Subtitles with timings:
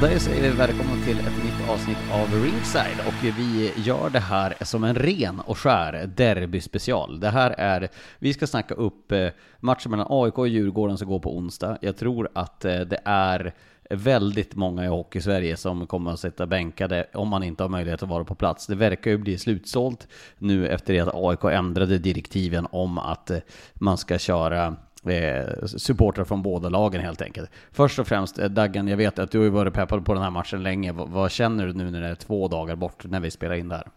[0.00, 4.20] Och där säger vi välkomna till ett nytt avsnitt av Ringside och vi gör det
[4.20, 7.20] här som en ren och skär derbyspecial.
[7.20, 9.28] Det här är, vi ska snacka upp eh,
[9.58, 11.78] matchen mellan AIK och Djurgården som går på onsdag.
[11.80, 13.54] Jag tror att eh, det är
[13.90, 18.08] väldigt många i Hockey-Sverige som kommer att sitta bänkade om man inte har möjlighet att
[18.08, 18.66] vara på plats.
[18.66, 20.08] Det verkar ju bli slutsålt
[20.38, 23.38] nu efter det att AIK ändrade direktiven om att eh,
[23.74, 27.50] man ska köra eh, supportrar från båda lagen helt enkelt.
[27.70, 30.14] Först och främst, eh, Daggan, Daggen, jag vet att du har ju varit peppad på
[30.14, 30.92] den här matchen länge.
[30.92, 33.68] V vad känner du nu när det är två dagar bort när vi spelar in
[33.68, 33.90] där?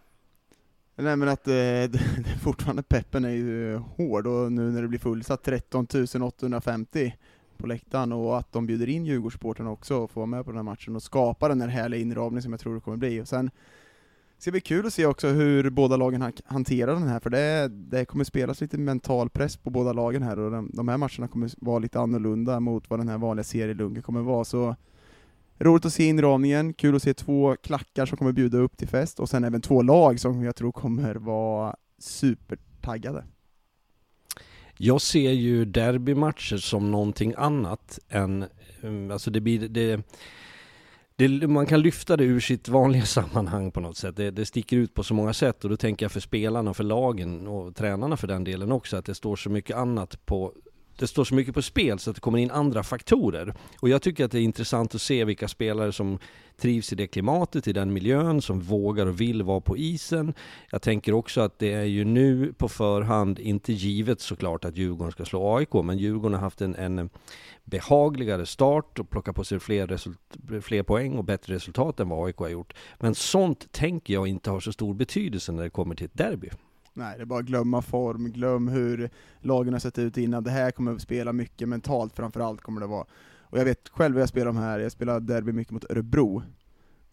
[0.96, 2.00] Nej men att eh, det,
[2.42, 5.86] fortfarande peppen är ju eh, hård och nu när det blir fullsatt 13
[6.22, 7.14] 850
[7.56, 10.58] på läktaren och att de bjuder in Djurgårdssupportrarna också och får vara med på den
[10.58, 13.20] här matchen och skapa den här härliga inramningen som jag tror det kommer bli.
[13.20, 13.50] Och sen
[14.44, 18.04] ska bli kul att se också hur båda lagen hanterar den här, för det, det
[18.04, 21.50] kommer spelas lite mental press på båda lagen här och de, de här matcherna kommer
[21.56, 24.44] vara lite annorlunda mot vad den här vanliga serielunken kommer vara.
[24.44, 24.76] Så
[25.58, 29.20] Roligt att se inramningen, kul att se två klackar som kommer bjuda upp till fest,
[29.20, 33.24] och sen även två lag som jag tror kommer vara supertaggade.
[34.76, 38.44] Jag ser ju derbymatcher som någonting annat än,
[38.82, 40.02] mm, alltså det blir, det,
[41.16, 44.16] det, man kan lyfta det ur sitt vanliga sammanhang på något sätt.
[44.16, 46.84] Det, det sticker ut på så många sätt och då tänker jag för spelarna, för
[46.84, 50.52] lagen och tränarna för den delen också, att det står så mycket annat på
[50.98, 53.54] det står så mycket på spel så att det kommer in andra faktorer.
[53.80, 56.18] Och jag tycker att det är intressant att se vilka spelare som
[56.56, 60.34] trivs i det klimatet, i den miljön, som vågar och vill vara på isen.
[60.70, 65.12] Jag tänker också att det är ju nu på förhand inte givet såklart att Djurgården
[65.12, 67.10] ska slå AIK, men Djurgården har haft en, en
[67.64, 72.36] behagligare start och plocka på sig fler, fler poäng och bättre resultat än vad AIK
[72.36, 72.74] har gjort.
[73.00, 76.50] Men sånt tänker jag inte har så stor betydelse när det kommer till ett derby.
[76.92, 79.10] Nej, det är bara att glömma form, glöm hur
[79.40, 80.44] lagen har sett ut innan.
[80.44, 83.06] Det här kommer att spela mycket mentalt framförallt kommer det vara.
[83.40, 86.42] Och jag vet själv hur jag spelar de här, jag spelar derby mycket mot Örebro.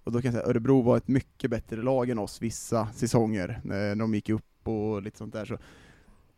[0.03, 2.87] Och då kan jag säga att Örebro var ett mycket bättre lag än oss vissa
[2.93, 5.45] säsonger, när de gick upp och lite sånt där.
[5.45, 5.57] Så.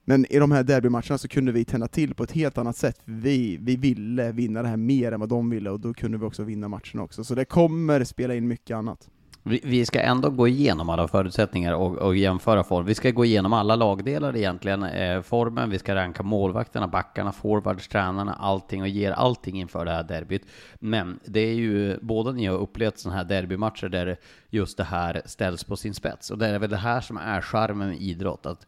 [0.05, 3.01] Men i de här derbymatcherna så kunde vi tända till på ett helt annat sätt.
[3.05, 6.25] Vi, vi ville vinna det här mer än vad de ville, och då kunde vi
[6.25, 7.23] också vinna matchen också.
[7.23, 9.09] Så det kommer spela in mycket annat.
[9.45, 12.85] Vi ska ändå gå igenom alla förutsättningar och, och, jämföra form.
[12.85, 14.83] Vi ska gå igenom alla lagdelar egentligen.
[14.83, 19.91] Eh, formen, vi ska ranka målvakterna, backarna, forwards, tränarna, allting och ger allting inför det
[19.91, 20.45] här derbyt.
[20.79, 24.17] Men det är ju, båda ni har upplevt sådana här derbymatcher där
[24.49, 26.31] just det här ställs på sin spets.
[26.31, 28.67] Och det är väl det här som är charmen med idrott, att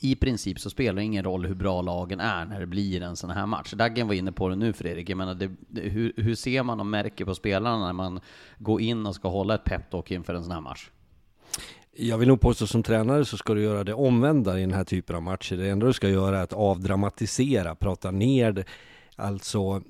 [0.00, 3.16] i princip så spelar det ingen roll hur bra lagen är när det blir en
[3.16, 3.72] sån här match.
[3.72, 6.80] Daggen var inne på det nu Fredrik, jag menar, det, det, hur, hur ser man
[6.80, 8.20] och märker på spelarna när man
[8.58, 10.90] går in och ska hålla ett peptalk inför en sån här match?
[11.96, 14.84] Jag vill nog påstå som tränare så ska du göra det omvända i den här
[14.84, 15.56] typen av matcher.
[15.56, 18.64] Det enda du ska göra är att avdramatisera, prata ner,
[19.16, 19.82] alltså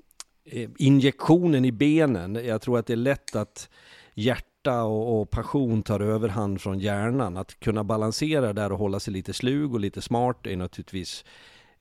[0.44, 2.34] eh, injektionen i benen.
[2.44, 3.68] Jag tror att det är lätt att
[4.14, 7.37] hjärtat hjärta och, och, passion tar överhand från hjärnan.
[7.37, 11.25] Att kunna balansera där och hålla sig lite slug och lite smart är naturligtvis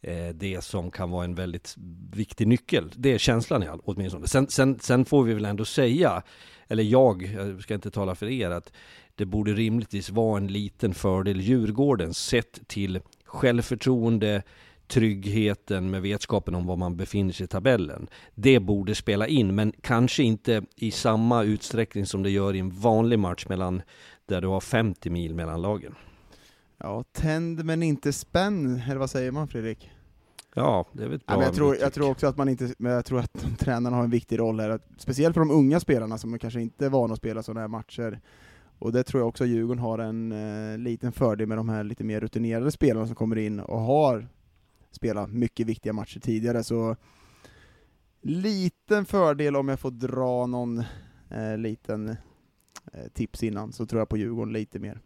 [0.01, 1.75] eh, det som kan vara en väldigt
[2.13, 2.91] viktig nyckel.
[2.95, 4.27] Det är känslan i all, åtminstone.
[4.27, 6.23] Sen, sen, sen får vi väl ändå säga,
[6.67, 8.71] eller jag, jag ska inte tala för er, att
[9.15, 14.43] det borde rimligtvis vara en liten fördel Djurgården sett till självförtroende,
[14.87, 18.07] tryggheten med vetskapen om var man befinner sig i tabellen.
[18.35, 22.69] Det borde spela in, men kanske inte i samma utsträckning som det gör i en
[22.69, 23.81] vanlig match mellan
[24.25, 25.95] där du har 50 mil mellan lagen.
[26.77, 29.91] Ja, tänd men inte spänn, eller vad säger man Fredrik?
[30.55, 32.73] Ja, det är väl ett bra ja, jag, tror, jag tror också att man inte,
[32.77, 36.17] men jag tror att tränarna har en viktig roll här, speciellt för de unga spelarna
[36.17, 38.19] som kanske inte är vana att spela sådana här matcher.
[38.79, 42.03] Och det tror jag också Djurgården har en eh, liten fördel med de här lite
[42.03, 44.27] mer rutinerade spelarna som kommer in och har
[44.91, 46.95] spelat mycket viktiga matcher tidigare, så
[48.21, 50.79] liten fördel om jag får dra någon
[51.29, 52.09] eh, liten
[52.93, 55.01] eh, tips innan, så tror jag på Djurgården lite mer.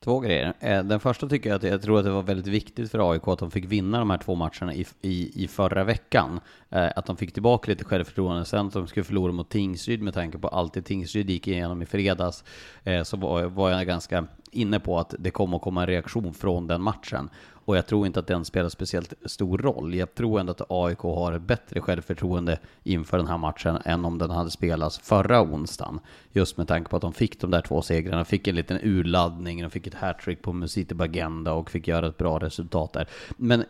[0.00, 0.54] Två grejer.
[0.60, 3.28] Eh, den första tycker jag att jag tror att det var väldigt viktigt för AIK
[3.28, 6.40] att de fick vinna de här två matcherna i, i, i förra veckan.
[6.70, 8.44] Eh, att de fick tillbaka lite självförtroende.
[8.44, 11.82] Sen att de skulle förlora mot Tingsryd med tanke på allt det Tingsryd gick igenom
[11.82, 12.44] i fredags,
[12.84, 16.34] eh, så var, var jag ganska inne på att det kommer att komma en reaktion
[16.34, 17.30] från den matchen.
[17.68, 19.94] Och jag tror inte att den spelar speciellt stor roll.
[19.94, 24.18] Jag tror ändå att AIK har ett bättre självförtroende inför den här matchen än om
[24.18, 26.00] den hade spelats förra onsdagen.
[26.32, 29.62] Just med tanke på att de fick de där två segrarna, fick en liten urladdning,
[29.62, 33.08] de fick ett hattrick på Musite Bagenda och fick göra ett bra resultat där.
[33.36, 33.64] Men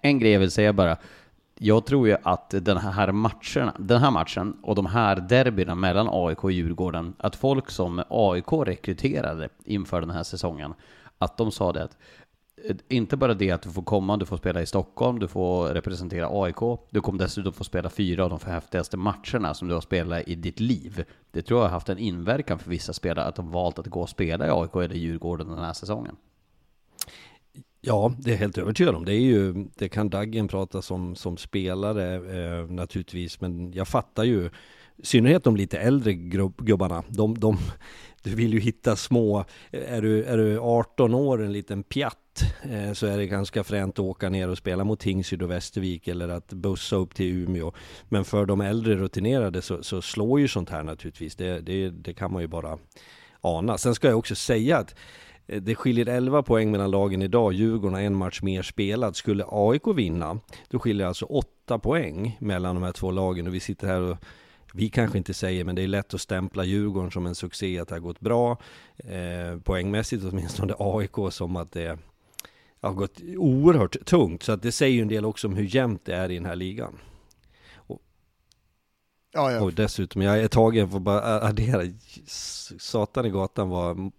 [0.00, 0.96] en grej jag vill säga bara,
[1.62, 6.08] jag tror ju att den här, matcherna, den här matchen och de här derbyna mellan
[6.10, 10.74] AIK och Djurgården, att folk som AIK rekryterade inför den här säsongen,
[11.18, 11.96] att de sa det att
[12.68, 15.66] eh, inte bara det att du får komma, du får spela i Stockholm, du får
[15.66, 19.80] representera AIK, du kommer dessutom få spela fyra av de häftigaste matcherna som du har
[19.80, 21.04] spelat i ditt liv.
[21.30, 24.00] Det tror jag har haft en inverkan för vissa spelare att de valt att gå
[24.00, 26.16] och spela i AIK eller Djurgården den här säsongen.
[27.82, 29.04] Ja, det är helt övertygad om.
[29.04, 34.24] Det är ju, det kan Daggen prata som, som spelare eh, naturligtvis, men jag fattar
[34.24, 34.50] ju
[34.96, 36.14] i synnerhet de lite äldre
[36.58, 37.04] gubbarna.
[37.08, 37.58] De, de,
[38.22, 42.42] du vill ju hitta små, eh, är du, är du 18 år, en liten pjatt,
[42.62, 46.08] eh, så är det ganska fränt att åka ner och spela mot Tingsryd och Västervik
[46.08, 47.72] eller att bussa upp till Umeå.
[48.08, 51.36] Men för de äldre rutinerade så, så slår ju sånt här naturligtvis.
[51.36, 52.78] Det, det, det kan man ju bara
[53.40, 53.78] ana.
[53.78, 54.94] Sen ska jag också säga att
[55.50, 57.52] Eh, det skiljer 11 poäng mellan lagen idag.
[57.52, 59.16] Djurgården har en match mer spelad.
[59.16, 63.46] Skulle AIK vinna, då skiljer alltså 8 poäng mellan de här två lagen.
[63.46, 64.16] Och vi sitter här och
[64.74, 67.88] vi kanske inte säger, men det är lätt att stämpla Djurgården som en succé, att
[67.88, 68.58] det har gått bra.
[68.96, 71.98] Eh, poängmässigt åtminstone AIK som att det
[72.80, 74.42] har gått oerhört tungt.
[74.42, 76.46] Så att det säger ju en del också om hur jämnt det är i den
[76.46, 76.98] här ligan.
[79.30, 79.60] Och, ja, ja.
[79.60, 81.82] och dessutom, jag är tagen för att bara addera,
[82.78, 84.10] satan i gatan var,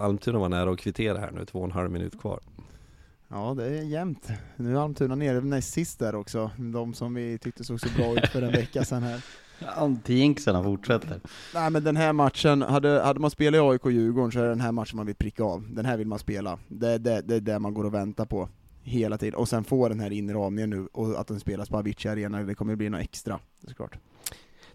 [0.00, 2.40] Almtuna var nära att kvittera här nu, två och en halv minut kvar.
[3.28, 4.28] Ja, det är jämnt.
[4.56, 8.14] Nu är Almtuna nere näst sist där också, de som vi tyckte såg så bra
[8.14, 9.24] ut för en vecka sedan här.
[9.76, 11.20] Anti-jinxarna fortsätter.
[11.54, 14.42] Nej men den här matchen, hade, hade man spelat i AIK och Djurgården så är
[14.42, 15.66] det den här matchen man vill pricka av.
[15.70, 16.58] Den här vill man spela.
[16.68, 18.48] Det, det, det är det man går och väntar på
[18.82, 19.34] hela tiden.
[19.34, 22.54] Och sen få den här inramningen nu, och att den spelas på Avicii Arena, det
[22.54, 23.38] kommer bli något extra,
[23.68, 23.98] såklart.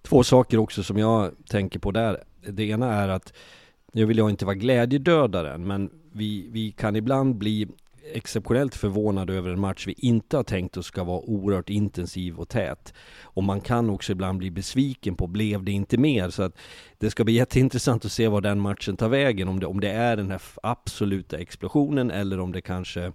[0.06, 2.24] Två saker också som jag tänker på där.
[2.50, 3.34] Det ena är att,
[3.94, 7.68] nu vill jag inte vara glädjedödaren, men vi, vi kan ibland bli
[8.14, 12.50] exceptionellt förvånade över en match vi inte har tänkt oss ska vara oerhört intensiv och
[12.50, 12.94] tät.
[13.22, 16.30] Och man kan också ibland bli besviken på, blev det inte mer?
[16.30, 16.58] Så att
[16.98, 19.90] det ska bli jätteintressant att se var den matchen tar vägen, om det, om det
[19.92, 23.12] är den här absoluta explosionen eller om det kanske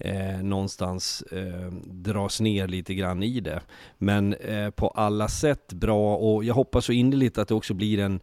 [0.00, 3.60] eh, någonstans eh, dras ner lite grann i det.
[3.98, 7.98] Men eh, på alla sätt bra och jag hoppas så innerligt att det också blir
[7.98, 8.20] en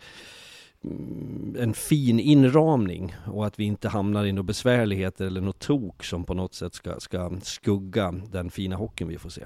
[0.84, 6.04] mm, en fin inramning och att vi inte hamnar i några besvärligheter eller något tok
[6.04, 9.46] som på något sätt ska, ska skugga den fina hockeyn vi får se.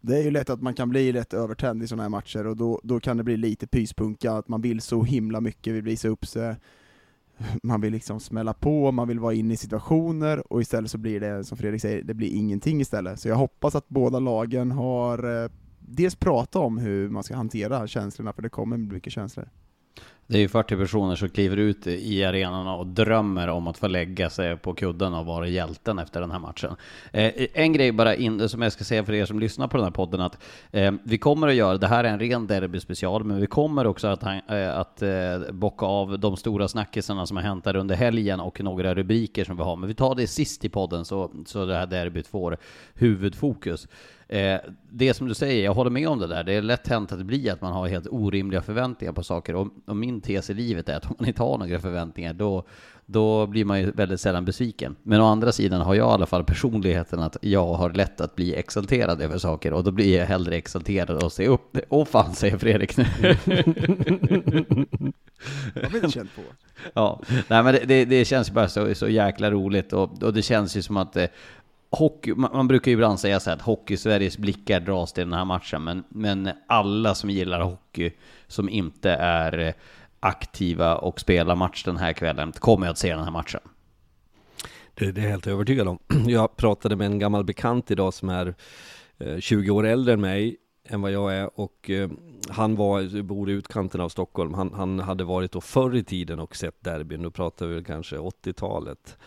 [0.00, 2.56] Det är ju lätt att man kan bli rätt övertänd i sådana här matcher och
[2.56, 6.08] då, då kan det bli lite pyspunka, att man vill så himla mycket, vill visa
[6.08, 6.56] upp sig,
[7.62, 11.20] man vill liksom smälla på, man vill vara inne i situationer och istället så blir
[11.20, 13.20] det, som Fredrik säger, det blir ingenting istället.
[13.20, 17.86] Så jag hoppas att båda lagen har eh, dels pratat om hur man ska hantera
[17.86, 19.48] känslorna, för det kommer mycket känslor.
[20.32, 23.86] Det är ju 40 personer som kliver ut i arenorna och drömmer om att få
[23.86, 26.76] lägga sig på kudden och vara hjälten efter den här matchen.
[27.12, 29.84] Eh, en grej bara in, som jag ska säga för er som lyssnar på den
[29.84, 30.38] här podden att
[30.70, 34.08] eh, vi kommer att göra, det här är en ren derbyspecial, men vi kommer också
[34.08, 38.40] att, eh, att eh, bocka av de stora snackisarna som har hänt här under helgen
[38.40, 39.76] och några rubriker som vi har.
[39.76, 42.56] Men vi tar det sist i podden så, så det här derbyt får
[42.94, 43.88] huvudfokus.
[44.32, 44.60] Eh,
[44.90, 46.44] det som du säger, jag håller med om det där.
[46.44, 49.54] Det är lätt hänt att det blir att man har helt orimliga förväntningar på saker.
[49.54, 52.64] Och, och min tes i livet är att om man inte har några förväntningar, då,
[53.06, 54.96] då blir man ju väldigt sällan besviken.
[55.02, 58.36] Men å andra sidan har jag i alla fall personligheten att jag har lätt att
[58.36, 61.78] bli exalterad över saker och då blir jag hellre exalterad och se upp.
[61.88, 63.04] Åh fan, säger Fredrik nu.
[65.74, 66.42] Jag har inte känt på.
[66.94, 70.42] Ja, nej men det, det, det känns bara så, så jäkla roligt och, och det
[70.42, 71.26] känns ju som att eh,
[71.92, 75.44] hockey, man, brukar ju ibland säga så här att hockey-Sveriges blickar dras till den här
[75.44, 78.12] matchen, men, men alla som gillar hockey,
[78.46, 79.74] som inte är eh,
[80.20, 83.60] aktiva och spelar match den här kvällen, kommer att se den här matchen.
[84.94, 85.98] Det, det är jag helt övertygad om.
[86.26, 88.54] Jag pratade med en gammal bekant idag som är
[89.18, 90.56] eh, 20 år äldre än mig,
[90.88, 92.10] än vad jag är och eh,
[92.48, 94.54] han var, bor i utkanten av Stockholm.
[94.54, 98.16] Han, han hade varit då förr i tiden och sett derbyn, då pratar vi kanske
[98.16, 99.18] 80-talet.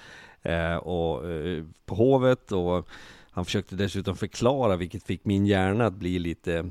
[0.45, 2.87] Eh, och eh, på Hovet och
[3.31, 6.69] han försökte dessutom förklara, vilket fick min hjärna att bli lite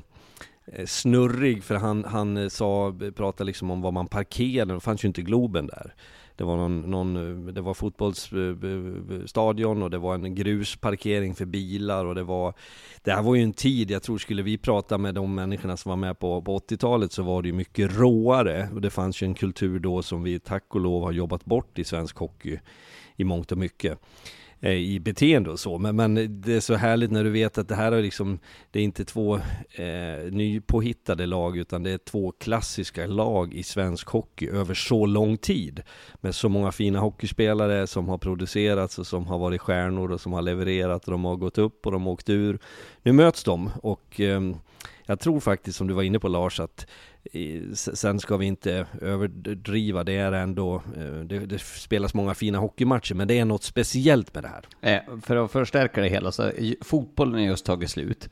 [0.65, 5.03] eh, snurrig, för han, han eh, sa, pratade liksom om var man parkerade, det fanns
[5.03, 5.93] ju inte Globen där.
[6.35, 12.05] Det var, någon, någon, eh, det var fotbollsstadion och det var en grusparkering för bilar
[12.05, 12.53] och det var
[13.03, 15.89] Det här var ju en tid, jag tror skulle vi prata med de människorna som
[15.89, 19.25] var med på, på 80-talet så var det ju mycket råare och det fanns ju
[19.25, 22.59] en kultur då som vi tack och lov har jobbat bort i svensk hockey
[23.15, 23.99] i mångt och mycket
[24.59, 25.77] eh, i beteende och så.
[25.77, 28.39] Men, men det är så härligt när du vet att det här är liksom,
[28.71, 29.35] det är inte två
[29.71, 35.37] eh, nypåhittade lag, utan det är två klassiska lag i svensk hockey över så lång
[35.37, 35.81] tid.
[36.21, 40.33] Med så många fina hockeyspelare som har producerats och som har varit stjärnor och som
[40.33, 42.59] har levererat och de har gått upp och de har åkt ur.
[43.03, 44.41] Nu möts de och eh,
[45.07, 46.87] jag tror faktiskt, som du var inne på Lars, att
[47.73, 53.15] Sen ska vi inte överdriva, det är ändå, eh, det, det, spelas många fina hockeymatcher,
[53.15, 54.65] men det är något speciellt med det här.
[54.81, 58.29] Eh, för att förstärka det hela, så eh, fotbollen har just tagit slut.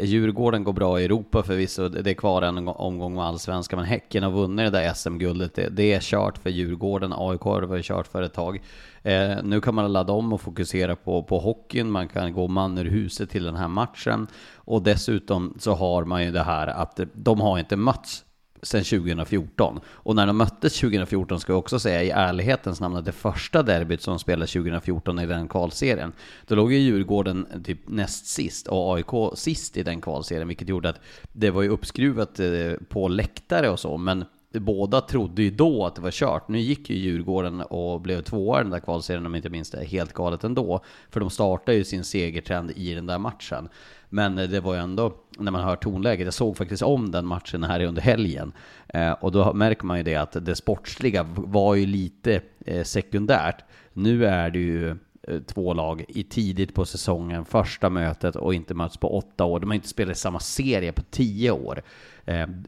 [0.00, 4.22] Djurgården går bra i Europa förvisso, det är kvar en omgång med allsvenskan, men Häcken
[4.22, 5.54] har vunnit det där SM-guldet.
[5.54, 8.60] Det, det, är kört för Djurgården, AIK har varit kört för ett tag.
[9.02, 12.78] Eh, nu kan man ladda om och fokusera på, på hockeyn, man kan gå man
[12.78, 14.26] ur huset till den här matchen.
[14.54, 18.24] Och dessutom så har man ju det här att de har inte mötts
[18.66, 19.80] sedan 2014.
[19.86, 23.62] Och när de möttes 2014 ska jag också säga i ärlighetens namn att det första
[23.62, 26.12] derbyt som spelades 2014 i den kvalserien,
[26.46, 30.88] då låg ju Djurgården typ näst sist och AIK sist i den kvalserien, vilket gjorde
[30.88, 31.00] att
[31.32, 34.24] det var ju uppskruvat eh, på läktare och så, men
[34.60, 36.48] båda trodde ju då att det var kört.
[36.48, 39.70] Nu gick ju Djurgården och blev tvåa i den där kvalserien om jag inte minns
[39.70, 40.80] det, helt galet ändå.
[41.10, 43.68] För de startade ju sin segertrend i den där matchen.
[44.08, 47.64] Men det var ju ändå, när man hör tonläget, jag såg faktiskt om den matchen
[47.64, 48.52] här under helgen.
[48.88, 53.64] Eh, och då märker man ju det att det sportsliga var ju lite eh, sekundärt.
[53.92, 58.74] Nu är det ju eh, två lag i tidigt på säsongen, första mötet och inte
[58.74, 59.60] möts på åtta år.
[59.60, 61.82] De har inte spelat i samma serie på tio år.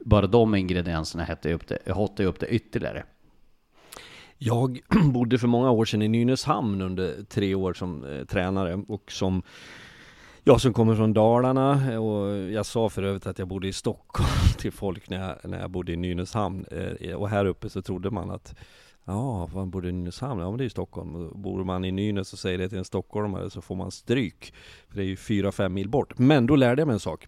[0.05, 3.05] Bara de ingredienserna hettar ju upp det, hottar upp det ytterligare.
[4.39, 4.81] Jag
[5.13, 9.43] bodde för många år sedan i Nynäshamn under tre år som eh, tränare och som
[10.49, 13.73] jag som kommer från Dalarna eh, och jag sa för övrigt att jag bodde i
[13.73, 14.29] Stockholm
[14.59, 16.65] till folk när jag, när jag bodde i Nynäshamn.
[16.71, 18.55] Eh, eh, och här uppe så trodde man att
[19.05, 20.41] Ja, var bor i Nynäshamn?
[20.41, 21.43] Ja men det är ju Stockholm.
[21.43, 24.55] Bor man i Nynäs och säger det till en stockholmare så får man stryk.
[24.89, 26.19] För det är ju fyra fem mil bort.
[26.19, 27.27] Men då lärde jag mig en sak.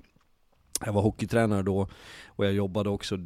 [0.86, 1.88] Jag var hockeytränare då
[2.26, 3.18] och jag jobbade också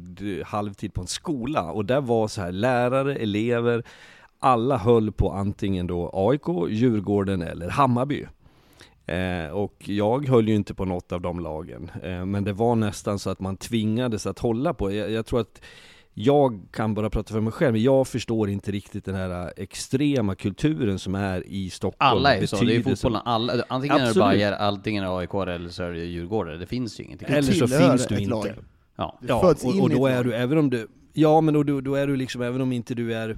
[0.45, 3.83] halvtid på en skola och där var så här lärare, elever,
[4.39, 8.25] alla höll på antingen då AIK, Djurgården eller Hammarby.
[9.05, 12.75] Eh, och jag höll ju inte på något av de lagen, eh, men det var
[12.75, 14.91] nästan så att man tvingades att hålla på.
[14.91, 15.61] Jag, jag, tror att
[16.13, 20.35] jag kan bara prata för mig själv, men jag förstår inte riktigt den här extrema
[20.35, 22.17] kulturen som är i Stockholm.
[22.17, 24.17] Alla är ju så, det är fotbollen, alla, antingen Absolut.
[24.17, 27.03] är det Bayer, antingen är det AIK eller så är det Djurgården, det finns ju
[27.03, 27.27] ingenting.
[27.29, 28.29] Eller så finns du inte.
[28.29, 28.53] Lag.
[28.95, 32.07] Ja, ja och, och då är du, även om du, ja men då, då är
[32.07, 33.37] du liksom, även om inte du är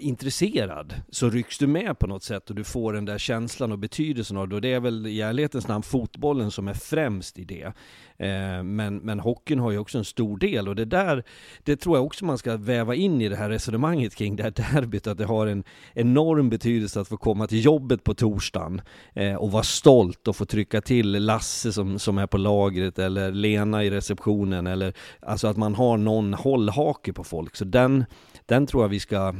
[0.00, 3.78] intresserad så rycks du med på något sätt och du får den där känslan och
[3.78, 4.54] betydelsen av det.
[4.54, 7.72] Och det är väl i ärlighetens namn fotbollen som är främst i det.
[8.18, 11.24] Eh, men, men hockeyn har ju också en stor del och det där,
[11.62, 14.50] det tror jag också man ska väva in i det här resonemanget kring det här
[14.50, 15.64] derbyt, att det har en
[15.94, 18.80] enorm betydelse att få komma till jobbet på torsdagen
[19.14, 23.32] eh, och vara stolt och få trycka till Lasse som, som är på lagret eller
[23.32, 27.56] Lena i receptionen eller alltså att man har någon hållhake på folk.
[27.56, 28.04] Så den,
[28.46, 29.34] den tror jag vi ska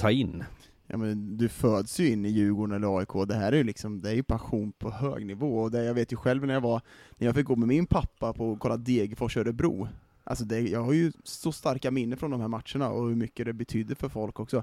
[0.00, 0.44] ta in.
[0.86, 4.00] Ja, men du föds ju in i Djurgården eller AIK, det här är ju liksom,
[4.00, 6.60] det är ju passion på hög nivå, och det, jag vet ju själv när jag
[6.60, 6.80] var,
[7.18, 9.88] när jag fick gå med min pappa på att kolla Degerfors Örebro,
[10.24, 13.46] Alltså det, jag har ju så starka minnen från de här matcherna och hur mycket
[13.46, 14.62] det betyder för folk också.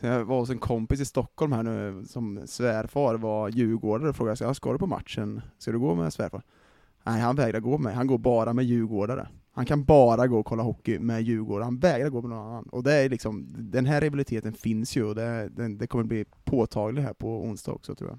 [0.00, 4.44] Jag var hos en kompis i Stockholm här nu, som svärfar var djurgårdare och frågade
[4.44, 5.40] jag, ska du på matchen?
[5.58, 6.42] Ska du gå med svärfar?
[7.04, 7.94] Nej, han vägrar gå med.
[7.94, 9.28] Han går bara med djurgårdare.
[9.56, 12.64] Han kan bara gå och kolla hockey med Djurgården, han vägrar gå med någon annan.
[12.64, 16.24] Och det är liksom, den här rivaliteten finns ju och det, den, det kommer bli
[16.44, 18.18] påtaglig här på onsdag också tror jag.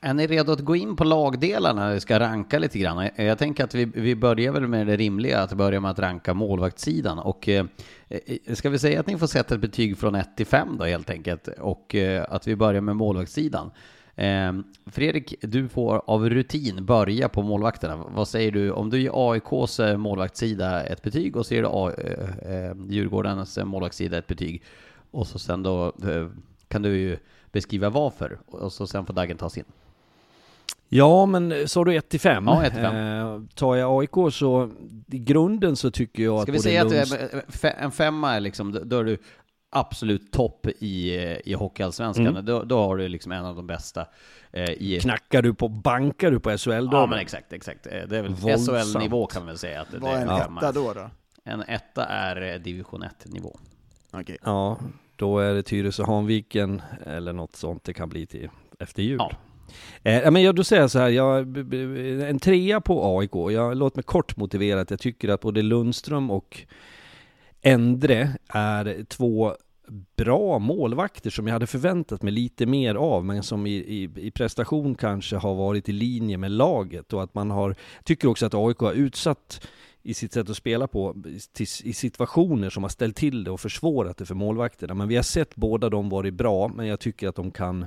[0.00, 2.98] Är ni redo att gå in på lagdelarna när vi ska ranka lite grann?
[2.98, 5.98] Eh, jag tänker att vi, vi börjar väl med det rimliga, att börja med att
[5.98, 7.18] ranka målvaktssidan.
[7.18, 7.66] Och eh,
[8.08, 10.84] eh ska vi säga att ni får sätta ett betyg från 1 till 5 då
[10.84, 13.70] helt enkelt, och eh, att vi börjar med målvaktssidan.
[14.16, 14.52] Eh,
[14.86, 17.96] Fredrik, du får av rutin börja på målvakterna.
[17.96, 21.68] Vad säger du om du ger AIKs eh, målvaktssida ett betyg och så ger du
[21.72, 21.92] A,
[22.48, 24.62] eh, Djurgårdens målvaktssida ett betyg
[25.10, 25.92] och så sen då
[26.68, 27.16] kan du ju
[27.52, 29.64] beskriva varför och så sen får Dagen ta sin.
[30.88, 32.44] Ja, men sa du 1 till 5?
[32.46, 32.96] Ja, 1 till 5.
[32.96, 34.70] Eh, tar jag AIK så
[35.06, 37.12] i grunden så tycker jag Ska att vi säga Lunds...
[37.12, 39.18] att en femma är liksom, då är du
[39.76, 41.14] absolut topp i,
[41.44, 42.26] i Hockeyallsvenskan.
[42.26, 42.44] Mm.
[42.44, 44.06] Då, då har du liksom en av de bästa
[44.52, 44.98] eh, i...
[45.00, 46.96] Knackar du på, bankar du på SHL då?
[46.96, 47.86] Ja men exakt, exakt.
[47.86, 49.80] Eh, det är väl SHL-nivå kan man väl säga.
[49.80, 50.58] Att Vad är en ja.
[50.58, 51.10] etta då, då?
[51.44, 53.58] En etta är eh, division 1-nivå.
[54.12, 54.36] Okay.
[54.42, 54.78] Ja,
[55.16, 59.18] då är det Tyresö Hanviken eller något sånt det kan bli till efter jul.
[59.18, 59.30] Ja.
[60.02, 61.38] Eh, men jag, då säger jag så här, jag,
[62.28, 63.34] en trea på AIK.
[63.34, 66.66] Jag, låt mig kort motivera att jag tycker att både Lundström och
[67.62, 69.56] Endre är två
[70.16, 74.30] bra målvakter som jag hade förväntat mig lite mer av, men som i, i, i,
[74.30, 77.74] prestation kanske har varit i linje med laget och att man har,
[78.04, 79.66] tycker också att AIK har utsatt
[80.02, 81.14] i sitt sätt att spela på
[81.84, 84.94] i situationer som har ställt till det och försvårat det för målvakterna.
[84.94, 87.86] Men vi har sett båda de varit bra, men jag tycker att de kan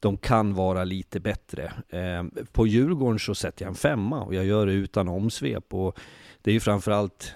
[0.00, 1.72] de kan vara lite bättre.
[1.88, 5.74] Eh, på Djurgården så sätter jag en femma och jag gör det utan omsvep.
[5.74, 5.98] Och
[6.42, 7.34] det är ju framförallt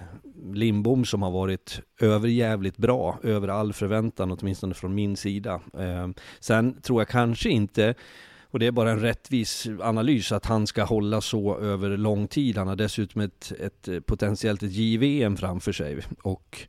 [0.53, 5.61] Lindbom som har varit överjävligt bra, över all förväntan, åtminstone från min sida.
[5.79, 6.07] Eh,
[6.39, 7.95] sen tror jag kanske inte
[8.53, 12.57] och det är bara en rättvis analys att han ska hålla så över lång tid.
[12.57, 15.99] Han har dessutom ett, ett potentiellt ett JVM framför sig.
[16.23, 16.67] Och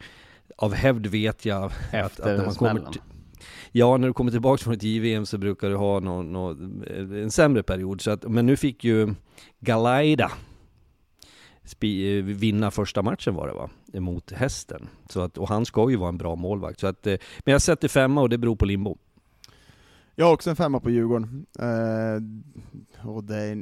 [0.57, 3.00] av hävd vet jag Efter att, att när man kommer till,
[3.73, 6.85] Ja, när du kommer tillbaka från ett JVM så brukar du ha någon, någon,
[7.23, 8.00] en sämre period.
[8.00, 9.14] Så att, men nu fick ju
[9.61, 10.32] Galaida
[11.81, 13.71] Eh, vinna första matchen var det va?
[14.00, 14.89] Mot hästen.
[15.09, 16.81] Så att, och han ska ju vara en bra målvakt.
[16.81, 18.99] Så att, eh, men jag sätter femma och det beror på Limbo.
[20.15, 21.47] Jag har också en femma på Djurgården.
[21.59, 23.55] Eh, och det är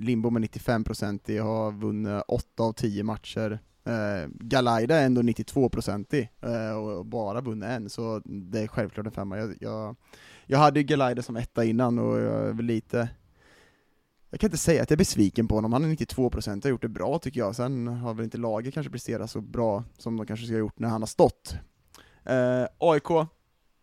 [0.00, 3.58] Limbo med 95%, jag har vunnit 8 av 10 matcher.
[3.84, 9.12] Eh, Galaida är ändå 92-procentig eh, och bara vunnit en, så det är självklart en
[9.12, 9.38] femma.
[9.38, 9.96] Jag, jag,
[10.46, 13.08] jag hade ju Galaida som etta innan och jag är lite
[14.30, 16.70] jag kan inte säga att jag är besviken på honom, han är 92% och har
[16.70, 20.16] gjort det bra tycker jag, sen har väl inte laget kanske presterat så bra som
[20.16, 21.54] de kanske ska ha gjort när han har stått.
[22.24, 23.28] Eh, AIK,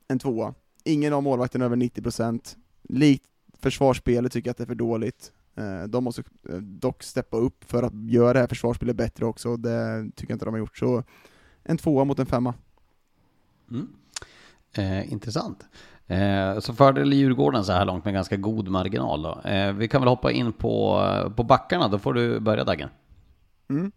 [0.07, 0.53] en tvåa.
[0.83, 2.57] Ingen av målvakterna över 90%.
[2.81, 3.25] Likt
[3.59, 5.31] försvarsspelet tycker jag att det är för dåligt.
[5.55, 9.49] Eh, de måste eh, dock steppa upp för att göra det här försvarsspelet bättre också,
[9.49, 10.77] och det tycker jag inte de har gjort.
[10.77, 11.03] Så
[11.63, 12.53] en tvåa mot en femma.
[13.71, 13.87] Mm.
[14.73, 15.65] Eh, intressant.
[16.07, 19.41] Eh, så fördel Djurgården så här långt med ganska god marginal då.
[19.49, 21.03] Eh, vi kan väl hoppa in på,
[21.35, 22.89] på backarna, då får du börja Dagen.
[23.69, 23.91] Mm.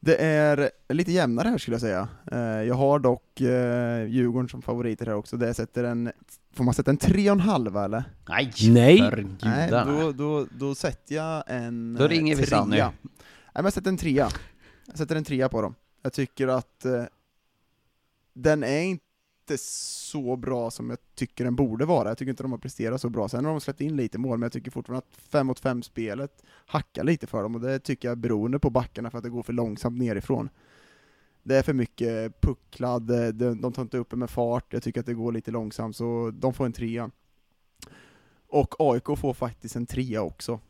[0.00, 2.08] Det är lite jämnare här skulle jag säga.
[2.32, 6.12] Eh, jag har dock eh, Djurgården som favoriter här också, där sätter en,
[6.54, 8.04] får man sätta en tre och en halv eller?
[8.28, 9.30] Nej, Nej.
[9.42, 12.76] Nej, då, då, då sätter jag en Då ringer vi Sanny.
[12.76, 12.90] Nej
[13.54, 14.28] men jag sätter en trea.
[14.86, 15.74] Jag sätter en trea på dem.
[16.02, 17.04] Jag tycker att eh,
[18.34, 19.04] den är inte
[19.42, 22.08] inte så bra som jag tycker den borde vara.
[22.08, 23.28] Jag tycker inte de har presterat så bra.
[23.28, 25.82] Sen har de släppt in lite mål, men jag tycker fortfarande att 5 mot 5
[25.82, 29.30] spelet hackar lite för dem, och det tycker jag beroende på backarna för att det
[29.30, 30.48] går för långsamt nerifrån.
[31.42, 35.00] Det är för mycket pucklad, eh, de tar inte upp det med fart, jag tycker
[35.00, 37.10] att det går lite långsamt, så de får en trea.
[38.46, 40.60] Och AIK får faktiskt en trea också.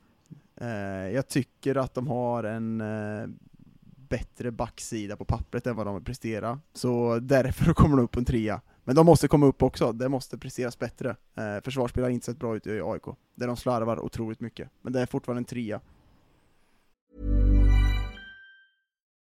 [0.56, 0.68] Eh,
[1.14, 3.28] jag tycker att de har en eh,
[4.12, 6.60] bättre backsida på pappret än vad de vill prestera.
[6.74, 8.60] så därför kommer de upp på en trea.
[8.84, 11.16] Men de måste komma upp också, det måste presteras bättre.
[11.36, 13.02] Eh, försvarsspel har inte sett bra ut i AIK,
[13.34, 14.68] där de slarvar otroligt mycket.
[14.82, 15.80] Men det är fortfarande en trea.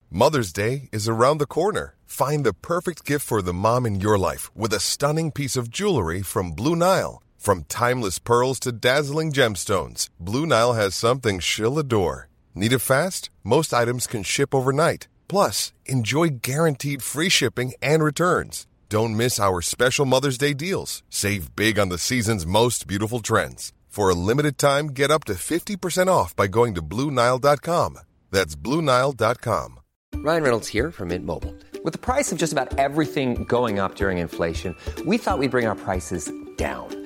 [0.08, 1.94] Mother's Day is around the corner.
[2.06, 5.68] Find the perfect gift for the mom in your life with a stunning piece of
[5.68, 7.22] jewelry from Blue Nile.
[7.38, 12.28] From timeless pearls to dazzling gemstones, Blue Nile has something she'll adore.
[12.58, 13.28] Need it fast?
[13.44, 15.08] Most items can ship overnight.
[15.28, 18.66] Plus, enjoy guaranteed free shipping and returns.
[18.88, 21.02] Don't miss our special Mother's Day deals.
[21.10, 23.74] Save big on the season's most beautiful trends.
[23.88, 27.98] For a limited time, get up to 50% off by going to Bluenile.com.
[28.30, 29.80] That's Bluenile.com.
[30.14, 31.54] Ryan Reynolds here from Mint Mobile.
[31.84, 35.66] With the price of just about everything going up during inflation, we thought we'd bring
[35.66, 37.05] our prices down.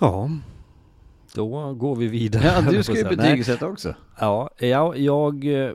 [0.00, 0.30] Ja,
[1.34, 2.42] då går vi vidare.
[2.44, 3.94] Ja, du jag ska ju betygsätta också.
[4.20, 5.70] Ja, ja, jag eh,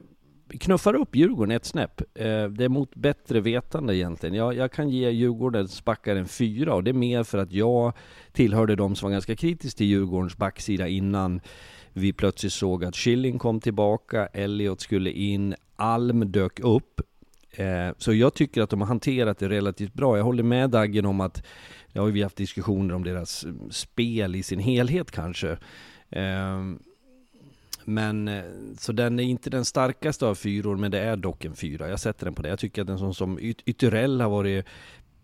[0.59, 2.01] knuffar upp Djurgården ett snäpp.
[2.01, 4.35] Eh, Det är mot bättre vetande egentligen.
[4.35, 7.93] Jag, jag kan ge Djurgårdens backar en fyra och det är mer för att jag
[8.31, 11.41] tillhörde de som var ganska kritisk till Djurgårdens backsida innan
[11.93, 17.01] vi plötsligt såg att Schilling kom tillbaka, Elliot skulle in, Alm dök upp.
[17.51, 17.65] Eh,
[17.97, 20.17] Så jag tycker att de har hanterat det relativt bra.
[20.17, 21.43] Jag håller med Daggen om att
[21.93, 25.57] det har ju vi haft diskussioner om deras eh, spel i sin helhet kanske.
[26.09, 26.79] Ehm,
[27.85, 28.43] men eh,
[28.77, 31.89] så den är inte den starkaste av fyror, men det är dock en fyra.
[31.89, 32.49] Jag sätter den på det.
[32.49, 34.65] Jag tycker att en sån som Yt- Ytterell har varit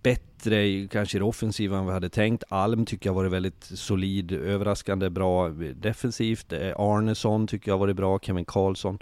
[0.04, 2.44] bättre, kanske i det offensiva än vi hade tänkt.
[2.50, 6.54] Alm tycker jag har varit väldigt solid, överraskande bra eh, defensivt.
[6.54, 9.00] Arneson Arnesson tycker jag har varit bra, Kevin Karlsson.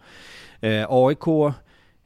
[0.60, 1.54] Eh, AIK,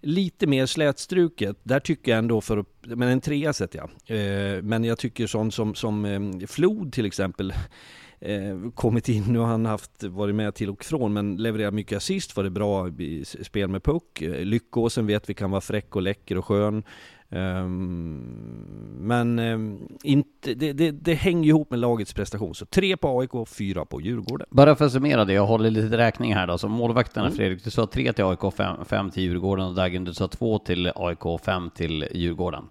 [0.01, 1.57] lite mer slätstruket.
[1.63, 3.89] Där tycker jag ändå för men en trea sätter jag.
[4.17, 7.53] Eh, men jag tycker sånt som, som eh, Flod till exempel,
[8.19, 11.97] eh, kommit in, nu har han haft, varit med till och från, men levererat mycket
[11.97, 14.21] assist, var det bra i spel med puck.
[14.21, 16.83] Eh, Lyckåsen vet vi kan vara fräck och läcker och skön.
[17.31, 22.55] Ehm, men ehm, inte, det, det, det hänger ihop med lagets prestation.
[22.55, 24.47] Så tre på AIK, fyra på Djurgården.
[24.49, 26.57] Bara för att summera det, jag håller lite räkning här då.
[26.57, 27.37] Så målvakterna Mm.
[27.37, 30.59] Fredrik, du sa tre till AIK, fem, fem till Djurgården och Dagen, du sa två
[30.59, 32.63] till AIK, fem till Djurgården.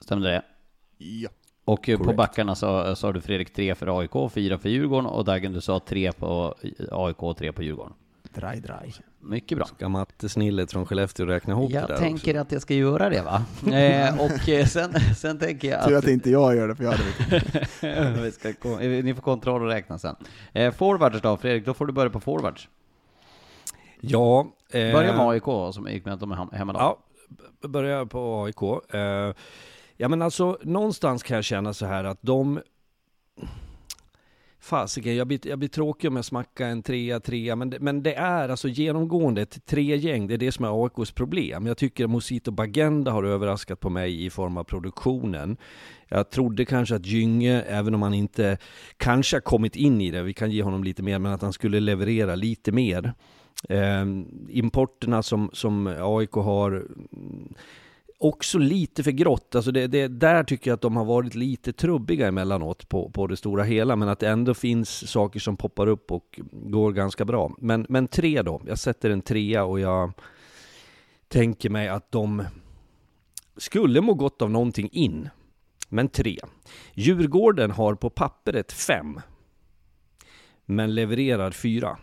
[0.00, 0.42] Stämde det?
[0.98, 1.28] Ja.
[1.64, 2.16] Och eh, på Correct.
[2.16, 5.80] backarna sa, sa du Fredrik tre för AIK, fyra för Djurgården och Dagen du sa
[5.80, 6.54] tre på
[6.90, 7.92] AIK och tre på Djurgården.
[8.34, 8.92] Dry, dry.
[9.20, 9.66] Mycket bra.
[9.66, 12.40] Ska mattesnillet från Skellefteå räkna ihop det Jag där tänker också?
[12.40, 13.44] att jag ska göra det va?
[13.78, 16.04] eh, och eh, sen, sen tänker jag Tur att...
[16.04, 18.20] att inte jag gör det, för jag hade.
[18.22, 20.16] Vi ska, eh, ni får kontroll och räkna sen.
[20.52, 22.68] Eh, forwards då, Fredrik, då får du börja på forwards.
[24.00, 24.40] Ja.
[24.70, 26.78] eh, Börja med AIK som gick med att de är hem- hemma då.
[26.78, 26.98] Ja,
[27.68, 28.94] börja på AIK.
[28.94, 29.34] Eh,
[29.96, 32.60] ja men alltså någonstans kan jag känna så här att de
[34.60, 38.02] Fasiken, jag blir, jag blir tråkig om jag smackar en trea, trea, men det, men
[38.02, 41.66] det är alltså genomgående ett tregäng, det är det som är AIKs problem.
[41.66, 45.56] Jag tycker att Mosito Bagenda har överraskat på mig i form av produktionen.
[46.08, 48.58] Jag trodde kanske att Gynge, även om han inte
[48.96, 51.52] kanske har kommit in i det, vi kan ge honom lite mer, men att han
[51.52, 53.12] skulle leverera lite mer.
[53.68, 54.04] Eh,
[54.48, 56.86] importerna som, som AIK har
[58.18, 59.54] också lite för grått.
[59.54, 63.26] Alltså det, det, där tycker jag att de har varit lite trubbiga emellanåt på, på
[63.26, 63.96] det stora hela.
[63.96, 67.54] Men att det ändå finns saker som poppar upp och går ganska bra.
[67.58, 68.62] Men, men tre då.
[68.66, 70.12] Jag sätter en trea och jag
[71.28, 72.44] tänker mig att de
[73.56, 75.28] skulle må gott av någonting in.
[75.88, 76.38] Men tre.
[76.94, 79.20] Djurgården har på pappret fem.
[80.64, 81.98] Men levererar fyra.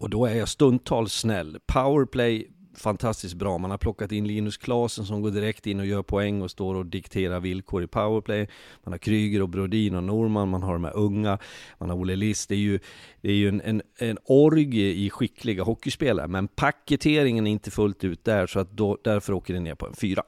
[0.00, 1.58] Och då är jag stundtals snäll.
[1.66, 3.58] Powerplay, fantastiskt bra.
[3.58, 6.74] Man har plockat in Linus Klasen som går direkt in och gör poäng och står
[6.74, 8.48] och dikterar villkor i powerplay.
[8.84, 11.38] Man har Kryger och Brodin och Norman, man har de här unga,
[11.78, 12.46] man har Olle Liss.
[12.46, 12.80] Det är ju,
[13.20, 18.04] det är ju en, en, en orgie i skickliga hockeyspelare, men paketeringen är inte fullt
[18.04, 20.22] ut där, så att då, därför åker det ner på en fyra.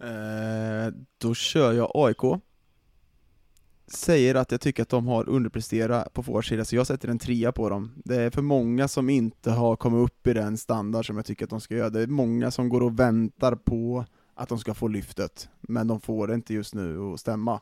[0.00, 2.42] Eh, då kör jag AIK.
[3.88, 7.52] Säger att jag tycker att de har underpresterat på forwardsidan, så jag sätter en trea
[7.52, 7.92] på dem.
[8.04, 11.44] Det är för många som inte har kommit upp i den standard som jag tycker
[11.44, 11.90] att de ska göra.
[11.90, 16.00] Det är många som går och väntar på att de ska få lyftet, men de
[16.00, 17.60] får det inte just nu att stämma.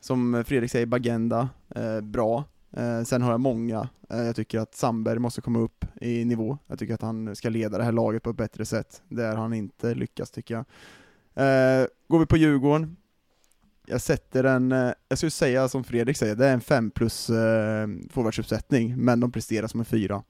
[0.00, 2.44] Som Fredrik säger, Bagenda, eh, bra.
[2.70, 3.88] Eh, sen har jag många.
[4.10, 6.58] Eh, jag tycker att Sandberg måste komma upp i nivå.
[6.66, 9.02] Jag tycker att han ska leda det här laget på ett bättre sätt.
[9.08, 10.64] Där har han inte lyckats tycker jag.
[11.34, 12.96] Eh, går vi på Djurgården,
[13.92, 17.30] jag sätter en, eh, jag skulle säga som Fredrik säger, det är en 5 plus
[17.30, 20.22] eh, forwardsuppsättning, men de presterar som en 4.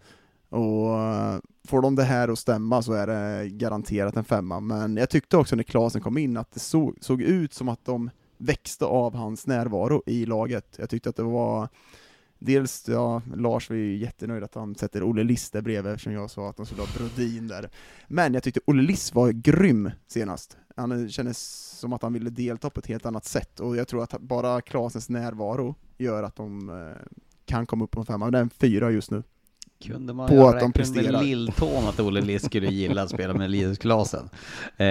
[0.48, 4.96] Och eh, får de det här att stämma så är det garanterat en femma, men
[4.96, 8.10] jag tyckte också när Klasen kom in att det såg, såg ut som att de
[8.38, 10.76] växte av hans närvaro i laget.
[10.78, 11.68] Jag tyckte att det var
[12.44, 16.30] dels, ja, Lars var ju jättenöjd att han sätter Olle Liss där bredvid eftersom jag
[16.30, 17.70] sa att de skulle ha Brodin där.
[18.08, 20.56] Men jag tyckte Olle Liss var grym senast.
[20.76, 21.38] Han kändes
[21.78, 24.60] som att han ville delta på ett helt annat sätt, och jag tror att bara
[24.60, 26.96] Klasens närvaro gör att de eh,
[27.44, 29.22] kan komma upp på en femma, men det är en fyra just nu.
[29.86, 31.22] Kunde man på ju att de presterar.
[31.22, 34.30] lilltån att Olle Liss skulle gilla att spela med Linusklasen.
[34.76, 34.86] Eh,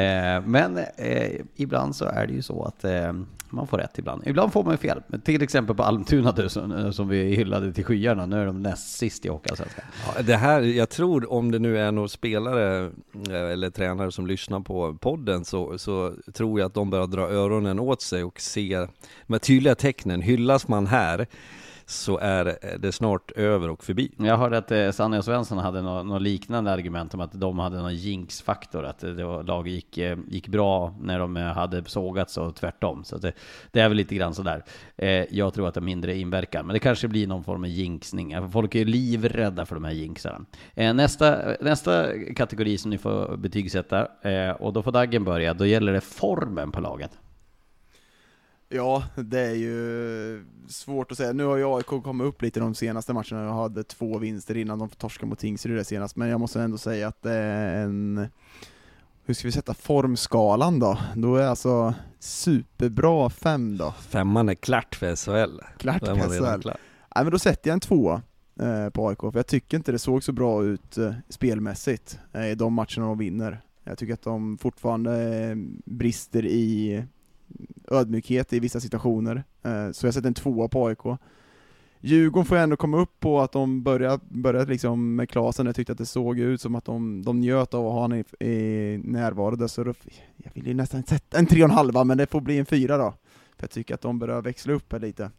[0.45, 3.13] men eh, ibland så är det ju så att eh,
[3.53, 4.23] man får rätt ibland.
[4.25, 5.01] Ibland får man ju fel.
[5.23, 8.25] Till exempel på Almtuna du, som, som vi hyllade till skyarna.
[8.25, 9.85] Nu är de näst sist i Hockeyallsvenskan.
[10.15, 12.91] Ja, det här, jag tror om det nu är några spelare
[13.29, 17.21] eh, eller tränare som lyssnar på podden så, så tror jag att de börjar dra
[17.21, 18.87] öronen åt sig och se
[19.27, 21.27] med tydliga tecknen, hyllas man här
[21.91, 24.11] så är det snart över och förbi.
[24.17, 27.59] Jag hörde att eh, Sanne och Svensson hade något, något liknande argument om att de
[27.59, 31.83] hade någon jinx-faktor, att det var, laget gick, eh, gick bra när de eh, hade
[31.85, 33.03] sågats och tvärtom.
[33.03, 33.33] Så att det,
[33.71, 34.63] det är väl lite grann sådär.
[34.97, 38.51] Eh, jag tror att det mindre inverkan, men det kanske blir någon form av jinxning.
[38.51, 40.45] Folk är ju livrädda för de här jinxarna.
[40.75, 45.65] Eh, nästa, nästa kategori som ni får betygsätta, eh, och då får Daggen börja, då
[45.65, 47.11] gäller det formen på laget.
[48.73, 51.33] Ja, det är ju svårt att säga.
[51.33, 54.79] Nu har ju AIK kommit upp lite de senaste matcherna, jag hade två vinster innan
[54.79, 58.27] de torskade mot Tingsryd senast, men jag måste ändå säga att det är en...
[59.25, 60.97] Hur ska vi sätta formskalan då?
[61.15, 63.91] Då är alltså superbra fem då.
[63.91, 65.61] Femman är klart för SHL.
[65.77, 66.67] Klart för SHL.
[67.15, 68.21] Nej men då sätter jag en tvåa
[68.61, 72.47] eh, på AIK, för jag tycker inte det såg så bra ut eh, spelmässigt eh,
[72.47, 73.61] i de matcherna de vinner.
[73.83, 75.53] Jag tycker att de fortfarande
[75.85, 77.03] brister i
[77.87, 81.19] ödmjukhet i vissa situationer, eh, så jag sätter en tvåa på AIK.
[82.03, 85.75] Djurgården får jag ändå komma upp på att de började, började liksom med Klasen, jag
[85.75, 88.45] tyckte att det såg ut som att de, de njöt av att ha honom i,
[88.45, 89.93] i närvaro där, så då,
[90.37, 92.65] jag vill ju nästan sätta en tre och en halva, men det får bli en
[92.65, 93.13] fyra då.
[93.57, 95.31] För jag tycker att de börjar växla upp här lite.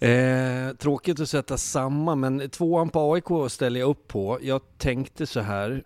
[0.00, 4.38] Eh, tråkigt att sätta samma, men tvåan på AIK ställer jag upp på.
[4.42, 5.84] Jag tänkte så här,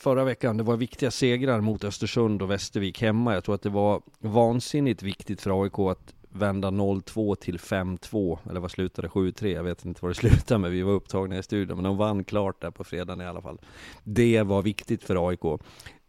[0.00, 3.34] förra veckan, det var viktiga segrar mot Östersund och Västervik hemma.
[3.34, 8.60] Jag tror att det var vansinnigt viktigt för AIK att vända 0-2 till 5-2, eller
[8.60, 9.54] vad slutade 7-3?
[9.54, 12.24] Jag vet inte vad det slutade med, vi var upptagna i studion, men de vann
[12.24, 13.60] klart där på fredagen i alla fall.
[14.04, 15.60] Det var viktigt för AIK.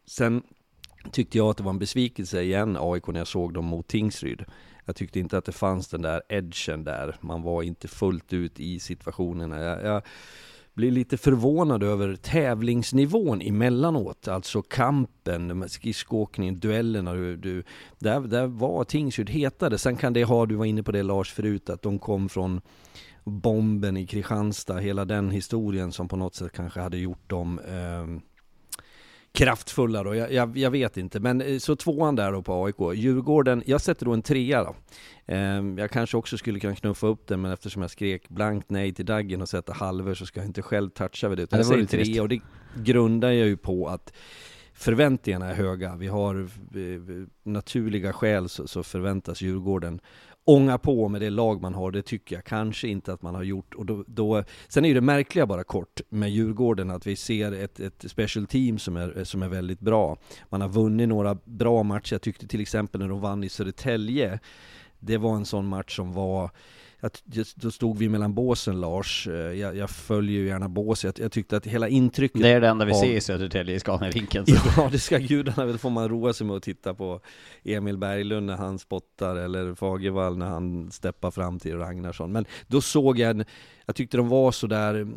[0.06, 0.44] Sen
[1.12, 4.46] tyckte jag att det var en besvikelse igen, AIK, när jag såg dem mot Tingsryd.
[4.86, 8.60] Jag tyckte inte att det fanns den där edgen där, man var inte fullt ut
[8.60, 9.60] i situationerna.
[9.60, 10.02] Jag, jag
[10.80, 17.14] blir lite förvånad över tävlingsnivån emellanåt, alltså kampen, skridskoåkningen, duellerna.
[17.14, 17.64] Du, du,
[18.00, 19.78] där, där var Tingsryd hetare.
[19.78, 22.62] Sen kan det ha, du var inne på det Lars förut, att de kom från
[23.24, 28.22] bomben i Kristianstad, hela den historien som på något sätt kanske hade gjort dem eh,
[29.40, 31.20] kraftfulla då, jag, jag, jag, vet inte.
[31.20, 33.00] Men eh, så tvåan där då på AIK.
[33.00, 34.76] Djurgården, jag sätter då en trea då.
[35.26, 38.94] Eh, jag kanske också skulle kunna knuffa upp den, men eftersom jag skrek blankt nej
[38.94, 41.44] till Daggen och sätta halvor så ska jag inte själv toucha vid det.
[41.44, 42.42] Utan Ja, det jag säger trea och det
[42.76, 44.14] grundar jag ju på att
[44.74, 45.96] förväntningarna är höga.
[45.96, 50.00] Vi har eh, naturliga skäl så, så förväntas Djurgården
[50.50, 53.44] ånga på med det lag man har, det tycker jag kanske inte att man har
[53.44, 53.74] gjort.
[53.74, 57.52] Och då, då, sen är ju det märkliga bara kort med Djurgården att vi ser
[57.52, 60.18] ett, ett special team som är, som är väldigt bra.
[60.50, 64.40] Man har vunnit några bra matcher, jag tyckte till exempel när de vann i Södertälje,
[65.00, 66.52] det var en sån match som var
[67.02, 67.24] att
[67.56, 71.32] då stod vi mellan båsen Lars, Eh, jag, jag följer ju gärna bås, jag, jag
[71.32, 74.46] tyckte att hela intrycket Det är det enda vi av- ser i Södertälje i Scaniarinken.
[74.78, 77.22] Ja, det ska gudarna väl, får man roa sig med att titta på
[77.64, 82.32] Emil Berglund när han spottar, eller Fagervall när han steppar fram till Ragnarsson.
[82.32, 83.46] Men då såg jag en,
[83.90, 85.08] jag tyckte de var sådär,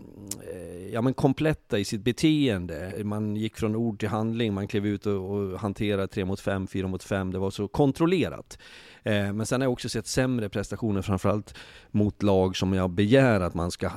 [0.52, 2.92] eh, ja men kompletta i sitt beteende.
[3.04, 6.66] Man gick från ord till handling, man klev ut och, och hanterade 3 mot 5,
[6.66, 8.58] 4 mot 5, det var så kontrollerat.
[9.02, 11.54] Eh, Men sen har jag också sett sämre prestationer, framförallt
[11.90, 13.90] mot lag som jag begär att man ska,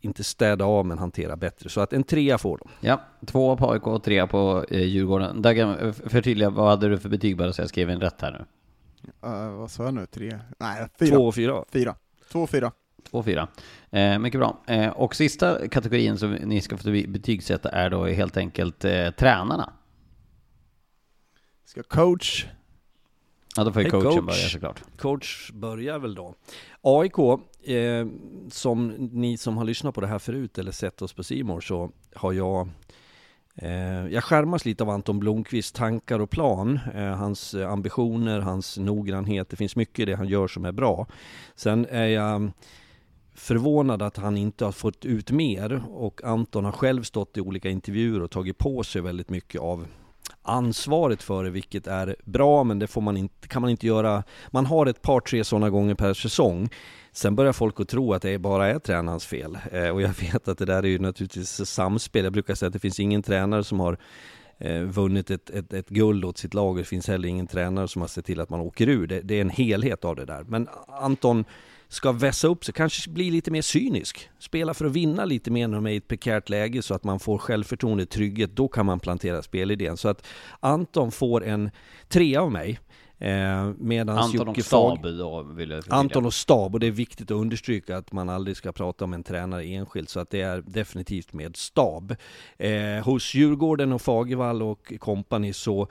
[0.00, 1.68] inte städa av men hantera bättre.
[1.68, 2.88] Så att en trea får de.
[2.88, 5.42] Ja, två på AIK och tre på eh, Djurgården.
[5.42, 8.32] Daggen, eh, förtydliga, vad hade du för betyg bara så jag skrev in rätt här
[8.32, 8.44] nu?
[9.28, 10.06] Uh, vad sa jag nu?
[10.06, 10.38] Tre?
[10.58, 11.16] Nej, fyra.
[11.16, 11.64] Två och fyra.
[11.72, 11.94] Fyra.
[12.32, 12.72] Två och fyra.
[13.10, 13.48] Två fyra.
[13.90, 14.60] Eh, mycket bra.
[14.66, 19.72] Eh, och sista kategorin som ni ska få betygsätta är då helt enkelt eh, tränarna.
[21.64, 22.46] Ska coach,
[23.56, 24.26] Ja, då får ju Hey, coachen coach.
[24.26, 24.82] börja såklart.
[24.98, 26.34] Coach börjar väl då.
[26.82, 27.18] AIK,
[27.68, 28.06] eh,
[28.50, 31.90] som ni som har lyssnat på det här förut eller sett oss på Simor så
[32.14, 32.68] har jag
[33.54, 39.48] eh, jag skärmas lite av Anton Blomqvists tankar och plan, eh, hans ambitioner, hans noggrannhet.
[39.48, 41.06] Det finns mycket i det han gör som är bra.
[41.54, 42.50] Sen är jag
[43.38, 47.68] förvånad att han inte har fått ut mer och Anton har själv stått i olika
[47.68, 49.86] intervjuer och tagit på sig väldigt mycket av
[50.42, 54.22] ansvaret för det, vilket är bra, men det får man inte, kan man inte göra.
[54.50, 56.68] Man har ett par, tre sådana gånger per säsong.
[57.12, 59.58] Sen börjar folk att tro att det bara är tränarens fel.
[59.72, 62.24] Eh, och jag vet att det där är ju naturligtvis samspel.
[62.24, 63.98] Jag brukar säga att det finns ingen tränare som har
[64.58, 66.76] eh, vunnit ett, ett, ett guld åt sitt lag.
[66.76, 69.06] Det finns heller ingen tränare som har sett till att man åker ur.
[69.06, 70.44] Det, det är en helhet av det där.
[70.44, 71.44] Men Anton
[71.88, 74.30] ska vässa upp sig, kanske bli lite mer cynisk.
[74.38, 77.04] Spela för att vinna lite mer när de är i ett prekärt läge så att
[77.04, 78.56] man får självförtroende, trygghet.
[78.56, 79.96] Då kan man plantera spelidén.
[79.96, 80.26] Så att
[80.60, 81.70] Anton får en
[82.08, 82.78] trea av mig.
[83.20, 87.30] Eh, Anton Jocke och Stab då vill jag Anton och Stab, och det är viktigt
[87.30, 90.62] att understryka att man aldrig ska prata om en tränare enskilt, så att det är
[90.66, 92.14] definitivt med Stab.
[92.58, 95.88] Eh, hos Djurgården och Fagervall och kompani så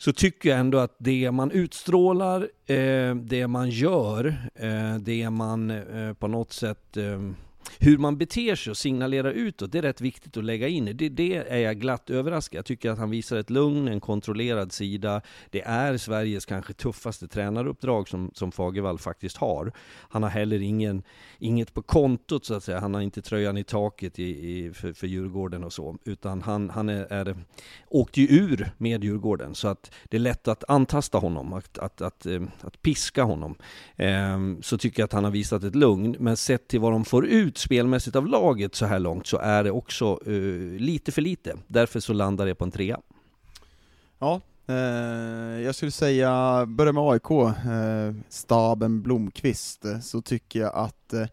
[0.00, 5.70] så tycker jag ändå att det man utstrålar, eh, det man gör, eh, det man
[5.70, 7.20] eh, på något sätt eh,
[7.78, 10.84] hur man beter sig och signalerar utåt, det är rätt viktigt att lägga in.
[10.94, 12.58] Det, det är jag glatt överraskad.
[12.58, 15.22] Jag tycker att han visar ett lugn, en kontrollerad sida.
[15.50, 19.72] Det är Sveriges kanske tuffaste tränaruppdrag som, som Fagervall faktiskt har.
[19.98, 21.02] Han har heller ingen,
[21.38, 22.80] inget på kontot så att säga.
[22.80, 26.70] Han har inte tröjan i taket i, i, för, för Djurgården och så, utan han,
[26.70, 27.36] han är, är,
[27.88, 29.54] åkte ju ur med Djurgården.
[29.54, 33.54] Så att det är lätt att antasta honom, att, att, att, att, att piska honom.
[33.96, 37.04] Ehm, så tycker jag att han har visat ett lugn, men sett till vad de
[37.04, 41.22] får ut spelmässigt av laget så här långt så är det också uh, lite för
[41.22, 41.56] lite.
[41.66, 43.00] Därför så landar det på en trea.
[44.18, 51.12] Ja, eh, jag skulle säga, börja med AIK, eh, staben Blomqvist, så tycker jag att
[51.12, 51.26] eh,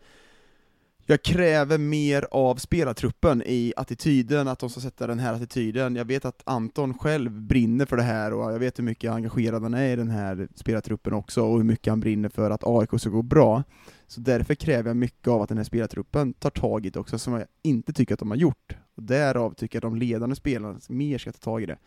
[1.09, 5.95] jag kräver mer av spelartruppen i attityden, att de ska sätta den här attityden.
[5.95, 9.63] Jag vet att Anton själv brinner för det här och jag vet hur mycket engagerad
[9.63, 12.89] han är i den här spelartruppen också och hur mycket han brinner för att AIK
[12.97, 13.63] ska gå bra.
[14.07, 17.19] Så därför kräver jag mycket av att den här spelartruppen tar tag i det också,
[17.19, 18.77] som jag inte tycker att de har gjort.
[18.95, 21.77] Och därav tycker jag att de ledande spelarna mer ska ta tag i det.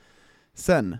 [0.54, 0.96] Sen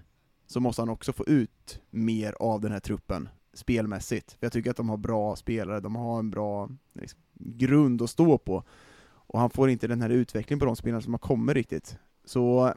[0.47, 4.33] så måste han också få ut mer av den här truppen spelmässigt.
[4.33, 8.11] För jag tycker att de har bra spelare, de har en bra liksom, grund att
[8.11, 8.65] stå på.
[9.07, 11.99] Och han får inte den här utvecklingen på de spelarna som har kommit riktigt.
[12.25, 12.75] Så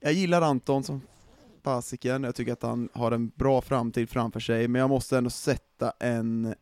[0.00, 1.00] jag gillar Anton som
[1.62, 5.30] fasiken, jag tycker att han har en bra framtid framför sig, men jag måste ändå
[5.30, 6.54] sätta en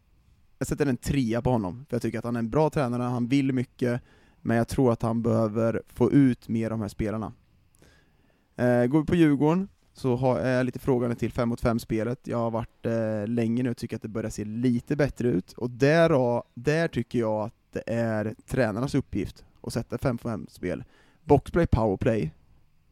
[0.61, 3.03] jag sätter en trea på honom, för jag tycker att han är en bra tränare,
[3.03, 4.03] han vill mycket,
[4.41, 7.33] men jag tror att han behöver få ut mer av de här spelarna.
[8.57, 9.69] Eh, går vi på Djurgården,
[10.01, 12.21] så har, är jag lite frågande till 5 mot 5 spelet.
[12.27, 15.53] Jag har varit eh, länge nu och tycker att det börjar se lite bättre ut,
[15.53, 20.47] och där, där tycker jag att det är tränarnas uppgift att sätta 5 mot 5
[20.51, 20.85] spel.
[21.25, 22.31] Boxplay, powerplay,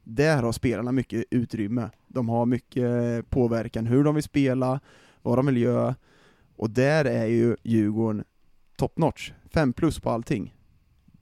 [0.04, 1.90] där har spelarna mycket utrymme.
[2.06, 4.80] De har mycket påverkan hur de vill spela,
[5.22, 5.94] vad de vill göra,
[6.56, 8.24] och där är ju Djurgården
[8.76, 10.54] top notch, 5 plus på allting.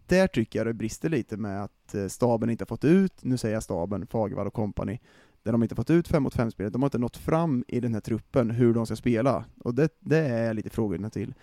[0.06, 3.38] Där tycker jag det brister lite med att eh, staben inte har fått ut, nu
[3.38, 5.00] säger jag staben, Fagervall och kompani,
[5.46, 7.80] där de inte fått ut 5 mot 5 spelet, de har inte nått fram i
[7.80, 11.34] den här truppen hur de ska spela, och det, det är lite frågorna till.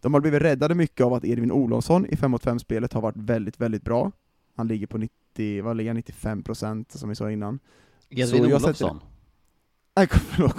[0.00, 3.00] De har blivit räddade mycket av att Edvin Olofsson i 5 mot 5 spelet har
[3.00, 4.12] varit väldigt, väldigt bra.
[4.56, 7.58] Han ligger på 90, vad ligger 95 procent som vi sa innan.
[8.10, 9.00] Edvin Olofsson?
[9.98, 10.56] Nej, förlåt,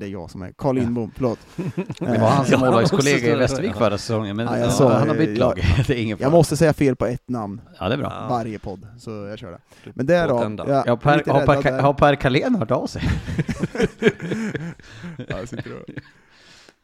[0.00, 1.38] det är jag som är Carl Lindbom, förlåt.
[1.98, 5.58] Det var hans målvaktskollega i Västervik förra säsongen, men ja, sa, han har bytt lag.
[5.58, 7.60] Jag, det är ingen jag måste säga fel på ett namn.
[7.78, 8.26] Ja, det är bra.
[8.30, 9.58] Varje podd, så jag kör det.
[9.94, 13.02] Men därav, ja, ja, per, har, per, har Per Carlén hört av sig?
[15.28, 15.90] ja, sitter och...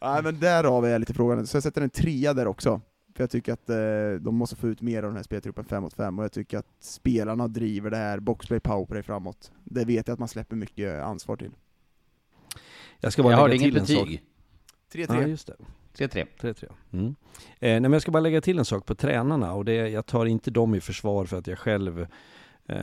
[0.02, 2.80] Nej, men därav är jag lite frågande, så jag sätter en trea där också.
[3.16, 3.76] För jag tycker att eh,
[4.20, 6.58] de måste få ut mer av den här speltruppen 5 mot 5, och jag tycker
[6.58, 9.52] att spelarna driver det här boxplay powerplay framåt.
[9.64, 11.50] Det vet jag att man släpper mycket ansvar till.
[13.00, 13.96] Jag ska bara jag lägga till en betyg.
[13.98, 15.08] sak.
[15.08, 15.20] 3-3.
[15.20, 15.56] Ja, just det.
[16.06, 16.26] 3-3.
[16.40, 16.72] 3-3.
[16.92, 17.06] Mm.
[17.06, 17.14] Eh,
[17.60, 20.26] nej, men jag ska bara lägga till en sak på tränarna, och det, jag tar
[20.26, 22.00] inte dem i försvar för att jag själv
[22.68, 22.76] eh,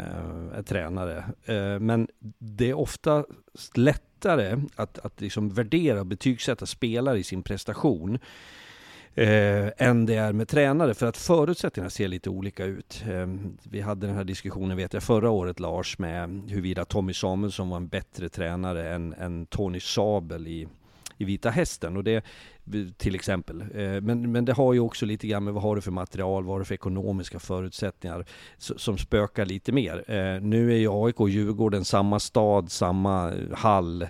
[0.54, 1.26] är tränare.
[1.46, 3.26] Eh, men det är ofta
[3.74, 8.20] lättare att, att liksom värdera och betygsätta spelare i sin prestation
[9.16, 13.04] eh, än det är med tränare, för att förutsättningarna ser lite olika ut.
[13.10, 13.28] Eh,
[13.64, 17.78] vi hade den här diskussionen, vet jag, förra året Lars, med huruvida Tommy Samuelsson var
[17.78, 20.68] en bättre tränare än, än Tony Sabel i,
[21.22, 21.98] i Vita Hästen.
[21.98, 22.24] Och det,
[22.98, 23.62] till exempel.
[23.62, 26.44] Eh, men, men det har ju också lite grann med vad har du för material,
[26.44, 28.26] vad har du för ekonomiska förutsättningar
[28.58, 30.04] som spökar lite mer.
[30.08, 34.02] Eh, nu är ju AIK och Djurgården samma stad, samma hall.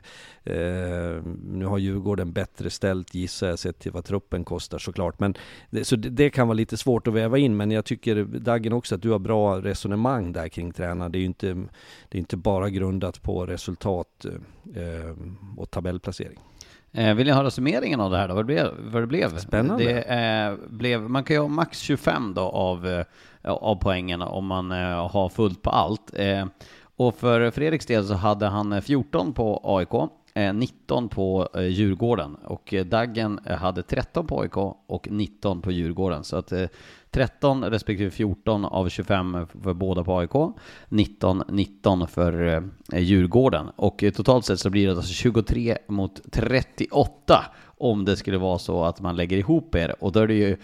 [0.44, 5.20] Eh, nu har Djurgården bättre ställt gissar jag sett till vad truppen kostar såklart.
[5.20, 5.36] Men
[5.84, 8.96] så det, det, kan vara lite svårt att väva in men jag tycker Dagen också
[8.96, 11.10] att du har bra resonemang där kring tränare.
[11.10, 11.54] Det är ju inte,
[12.10, 14.26] det är inte bara grundat på resultat
[15.58, 16.40] och tabellplacering.
[16.94, 18.34] Eh, vill ni höra summeringen av det här då?
[18.34, 18.68] Vad det blev?
[18.80, 19.38] Vad det blev?
[19.38, 19.84] Spännande.
[19.84, 23.06] Det eh, blev, man kan ju ha max 25 då av, eh,
[23.44, 26.12] av poängen om man eh, har fullt på allt.
[26.14, 26.46] Eh,
[26.96, 32.36] Och för Fredriks del så hade han 14 på AIK, Eh, 19 på eh, Djurgården.
[32.36, 34.58] Och eh, Daggen hade 13 på AIK
[34.88, 36.24] och 19 på Djurgården.
[36.24, 36.54] Så att
[37.10, 40.56] 13 respektive 14 av 25 för båda på AIK,
[40.90, 42.64] 19 19 för
[42.94, 43.70] Djurgården.
[43.76, 48.84] Och totalt sett så blir det alltså 23 mot 38 om det skulle vara så
[48.84, 49.96] att man lägger ihop er.
[50.04, 50.58] Och då är det ju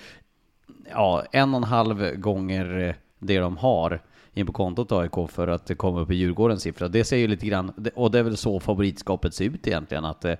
[0.91, 4.01] ja, en och en halv gånger det de har
[4.37, 6.87] in på kontot AIK för att komma upp i Djurgårdens siffra.
[6.87, 10.25] Det ser ju lite grann, och det är väl så favoritskapet ser ut egentligen, att,
[10.25, 10.35] eh,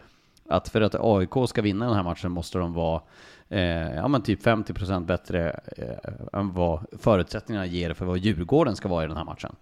[0.50, 3.02] att för att AIK ska vinna den här matchen måste de vara
[3.50, 8.88] eh, ja, men typ 50% bättre eh, än vad förutsättningarna ger för vad Djurgården ska
[8.88, 9.56] vara i den här matchen.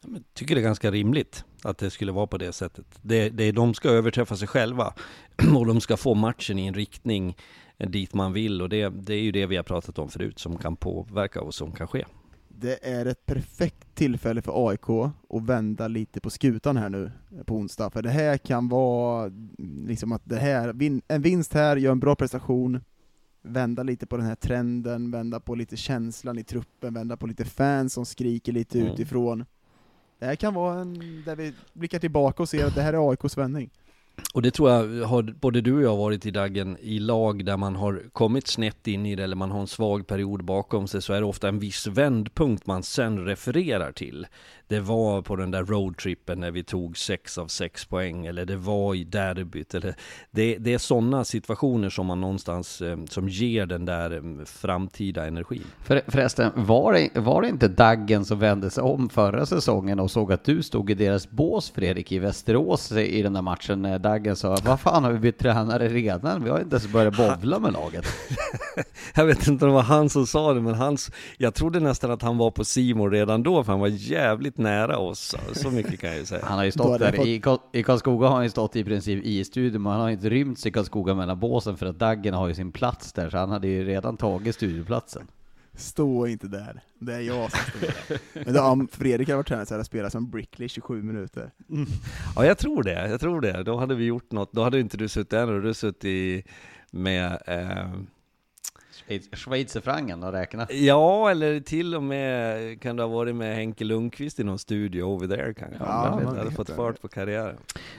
[0.00, 2.86] Jag tycker det är ganska rimligt att det skulle vara på det sättet.
[3.02, 4.94] Det, det, de ska överträffa sig själva
[5.56, 7.36] och de ska få matchen i en riktning
[7.78, 10.58] dit man vill och det, det är ju det vi har pratat om förut som
[10.58, 12.04] kan påverka och som kan ske.
[12.58, 14.90] Det är ett perfekt tillfälle för AIK
[15.28, 17.12] att vända lite på skutan här nu
[17.46, 19.32] på onsdag, för det här kan vara
[19.86, 20.74] liksom att det här,
[21.08, 22.80] en vinst här, gör en bra prestation,
[23.42, 27.44] vända lite på den här trenden, vända på lite känslan i truppen, vända på lite
[27.44, 28.92] fans som skriker lite mm.
[28.92, 29.44] utifrån.
[30.18, 33.10] Det här kan vara en, där vi blickar tillbaka och ser att det här är
[33.10, 33.70] AIKs vändning.
[34.34, 37.56] Och det tror jag har både du och jag varit i Daggen i lag där
[37.56, 41.02] man har kommit snett in i det eller man har en svag period bakom sig
[41.02, 44.26] så är det ofta en viss vändpunkt man sen refererar till.
[44.68, 48.56] Det var på den där roadtrippen när vi tog sex av sex poäng eller det
[48.56, 49.94] var i derbyt eller
[50.30, 55.26] det, det är sådana situationer som man någonstans eh, som ger den där eh, framtida
[55.26, 55.64] energin.
[55.82, 60.10] För, förresten, var det, var det inte Daggen som vände sig om förra säsongen och
[60.10, 64.36] såg att du stod i deras bås Fredrik i Västerås i den där matchen Daggen
[64.36, 66.44] sa vad fan har vi blivit tränare redan?
[66.44, 68.06] Vi har inte ens börjat bovla med laget.
[69.14, 72.10] jag vet inte om det var han som sa det, men hans, jag trodde nästan
[72.10, 75.36] att han var på Simon redan då, för han var jävligt nära oss.
[75.52, 76.44] Så mycket kan jag ju säga.
[76.44, 77.26] Han har ju stått där, fått...
[77.74, 80.28] i, i Karlskoga har han ju stått i princip i studion, men han har inte
[80.28, 83.38] rymt sig i Karlskoga mellan båsen för att Daggen har ju sin plats där, så
[83.38, 85.26] han hade ju redan tagit studioplatsen.
[85.76, 88.20] Stå inte där, det är jag som står där.
[88.44, 91.50] Men då, om Fredrik hade varit tränare så hade jag spelat som Brickley 27 minuter.
[91.70, 91.86] Mm.
[92.36, 93.62] Ja, jag tror det, jag tror det.
[93.62, 96.46] Då hade vi gjort något, då hade inte du suttit där, då hade du suttit
[96.90, 97.92] med eh,
[99.32, 100.66] Schweizerfrancen och räkna?
[100.70, 105.02] Ja, eller till och med kan det ha varit med Henke Lundqvist i någon studio
[105.02, 105.78] over there kanske.
[105.80, 107.56] Ja, jag hade fått fart på karriären.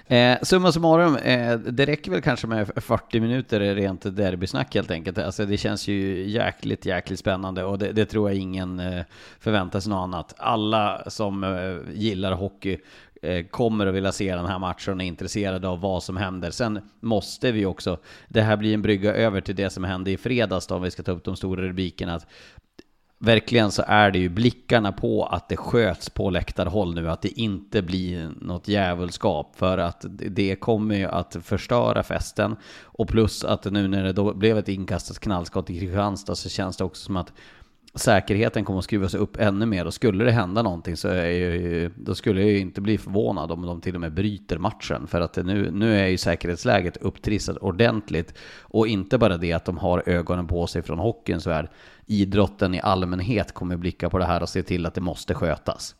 [0.08, 5.18] Eh, summa summarum, eh, det räcker väl kanske med 40 minuter rent derbysnack helt enkelt.
[5.18, 9.04] Alltså det känns ju jäkligt, jäkligt spännande och det, det tror jag ingen eh,
[9.40, 10.34] förväntar sig något annat.
[10.38, 12.78] Alla som eh, gillar hockey
[13.26, 16.52] Eh, kommer att vilja se den här matchen och är intresserade av vad som händer.
[16.52, 17.98] Sen måste vi också,
[18.28, 20.92] det här blir en brygga över till det som hände i fredags då, om vi
[20.92, 22.14] ska ta upp de stora rubrikerna.
[22.14, 22.28] Att
[23.20, 27.40] verkligen så är det ju blickarna på att det sköts på läktarhåll nu, att det
[27.40, 33.66] inte blir något djävulskap för att det kommer ju att förstöra festen och plus att
[33.66, 37.18] nu när det då blev ett inkastat knallskott i Kristianstad så känns det också som
[37.18, 37.34] att
[37.96, 41.92] säkerheten kommer att skruvas upp ännu mer och skulle det hända någonting så är ju,
[41.96, 45.22] då skulle jag ju inte bli förvånad om de till och med bryter matchen för
[45.22, 50.04] att nu, nu är ju säkerhetsläget upptrissat ordentligt och inte bara det att de har
[50.06, 51.70] ögonen på sig från hockeyns värld.
[52.06, 55.96] Idrotten i allmänhet kommer blicka på det här och se till att det måste skötas.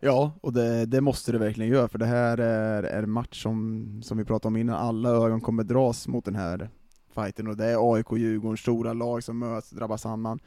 [0.00, 3.42] Ja, och det, det, måste det verkligen göra, för det här är, är en match
[3.42, 6.70] som, som vi pratade om innan, alla ögon kommer dras mot den här
[7.14, 10.38] fighten och det är AIK och Djurgården, stora lag som möts, drabbas samman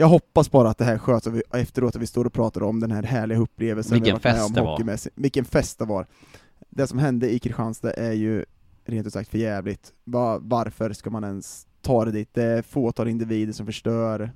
[0.00, 2.90] jag hoppas bara att det här sköts efteråt, att vi står och pratar om den
[2.90, 5.20] här härliga upplevelsen Vilken vi fest det var!
[5.20, 6.06] Vilken fest det var!
[6.70, 8.44] Det som hände i Kristianstad är ju
[8.84, 9.92] rent ut sagt för jävligt.
[10.04, 12.28] Var, varför ska man ens ta det dit?
[12.32, 14.30] Det är fåtal individer som förstör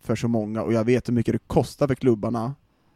[0.00, 2.54] för så många, och jag vet hur mycket det kostar för klubbarna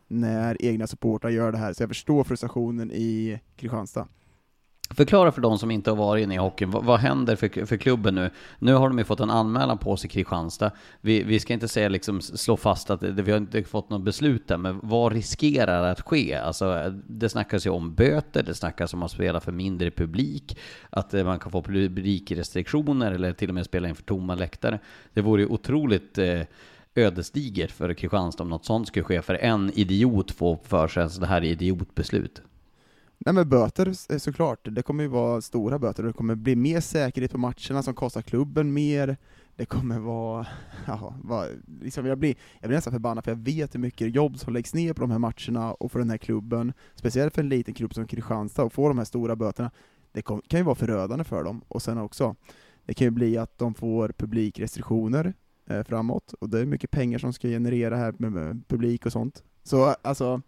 [0.08, 4.08] när egna supportrar gör det här, så jag förstår frustrationen i Kristianstad.
[4.90, 7.76] Förklara för de som inte har varit inne i hockeyn, vad, vad händer för, för
[7.76, 8.30] klubben nu?
[8.58, 10.70] Nu har de ju fått en anmälan på sig, Kristianstad.
[11.00, 14.02] Vi, vi ska inte säga liksom slå fast att det, vi har inte fått något
[14.02, 16.34] beslut där, men vad riskerar att ske?
[16.34, 20.58] Alltså, det snackas ju om böter, det snackas om att spela för mindre publik,
[20.90, 24.78] att eh, man kan få publikrestriktioner eller till och med spela inför tomma läktare.
[25.12, 26.40] Det vore ju otroligt eh,
[26.94, 31.26] ödesdigert för Kristianstad om något sånt skulle ske, för en idiot får för sig det
[31.26, 32.42] här idiotbeslut.
[33.26, 36.80] Nej men böter eh, såklart, det kommer ju vara stora böter, det kommer bli mer
[36.80, 39.16] säkerhet på matcherna som kostar klubben mer,
[39.56, 40.46] det kommer vara,
[40.86, 41.46] ja, vara
[41.80, 44.74] liksom jag, blir, jag blir nästan förbannad för jag vet hur mycket jobb som läggs
[44.74, 47.94] ner på de här matcherna och för den här klubben, speciellt för en liten klubb
[47.94, 49.70] som Kristianstad, och få de här stora böterna,
[50.12, 52.36] det kan ju vara förödande för dem, och sen också,
[52.84, 55.34] det kan ju bli att de får publikrestriktioner
[55.66, 59.12] eh, framåt, och det är mycket pengar som ska generera här med, med publik och
[59.12, 59.44] sånt.
[59.62, 60.42] Så alltså,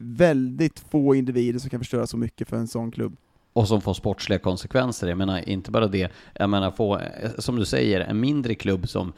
[0.00, 3.16] väldigt få individer som kan förstöra så mycket för en sån klubb.
[3.52, 5.08] Och som får sportsliga konsekvenser.
[5.08, 7.00] Jag menar, inte bara det, jag menar få,
[7.38, 9.12] som du säger, en mindre klubb som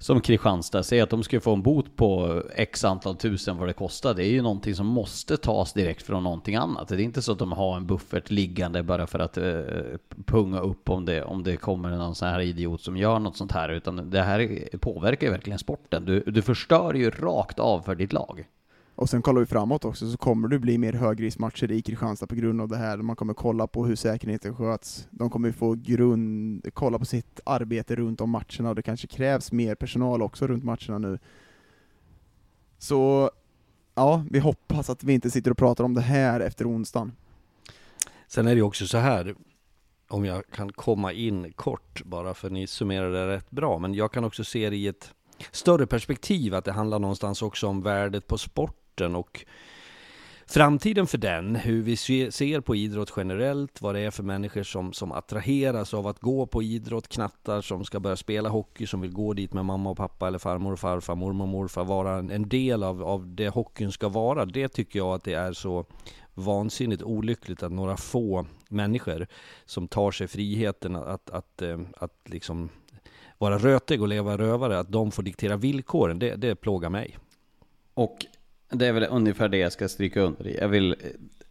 [0.00, 3.72] som Kristianstad, säger att de ska få en bot på x antal tusen vad det
[3.72, 4.14] kostar.
[4.14, 6.88] Det är ju någonting som måste tas direkt från någonting annat.
[6.88, 9.60] Det är inte så att de har en buffert liggande bara för att eh,
[10.24, 13.52] punga upp om det, om det kommer någon sån här idiot som gör något sånt
[13.52, 13.68] här.
[13.68, 16.04] Utan det här påverkar ju verkligen sporten.
[16.04, 18.44] Du, du förstör ju rakt av för ditt lag.
[19.00, 22.34] Och sen kollar vi framåt också, så kommer det bli mer högriskmatcher i Kristianstad på
[22.34, 22.96] grund av det här.
[22.96, 25.08] Man kommer kolla på hur säkerheten sköts.
[25.10, 29.52] De kommer få grund, kolla på sitt arbete runt om matcherna och det kanske krävs
[29.52, 31.18] mer personal också runt matcherna nu.
[32.78, 33.30] Så
[33.94, 37.12] ja, vi hoppas att vi inte sitter och pratar om det här efter onsdagen.
[38.26, 39.34] Sen är det ju också så här,
[40.08, 44.12] om jag kan komma in kort bara för ni summerar det rätt bra, men jag
[44.12, 45.14] kan också se det i ett
[45.50, 49.44] större perspektiv att det handlar någonstans också om värdet på sport sporten och
[50.46, 54.92] framtiden för den, hur vi ser på idrott generellt, vad det är för människor som,
[54.92, 59.12] som attraheras av att gå på idrott, knattar som ska börja spela hockey, som vill
[59.12, 62.30] gå dit med mamma och pappa eller farmor och farfar, mormor och morfar, vara en,
[62.30, 64.44] en del av, av det hockeyn ska vara.
[64.44, 65.84] Det tycker jag att det är så
[66.34, 69.26] vansinnigt olyckligt att några få människor
[69.66, 72.68] som tar sig friheten att, att, att, eh, att liksom
[73.38, 77.18] vara rötig och leva rövare, att de får diktera villkoren, det, det plågar mig.
[77.94, 78.26] Och
[78.70, 80.56] det är väl ungefär det jag ska stryka under.
[80.60, 80.96] Jag vill,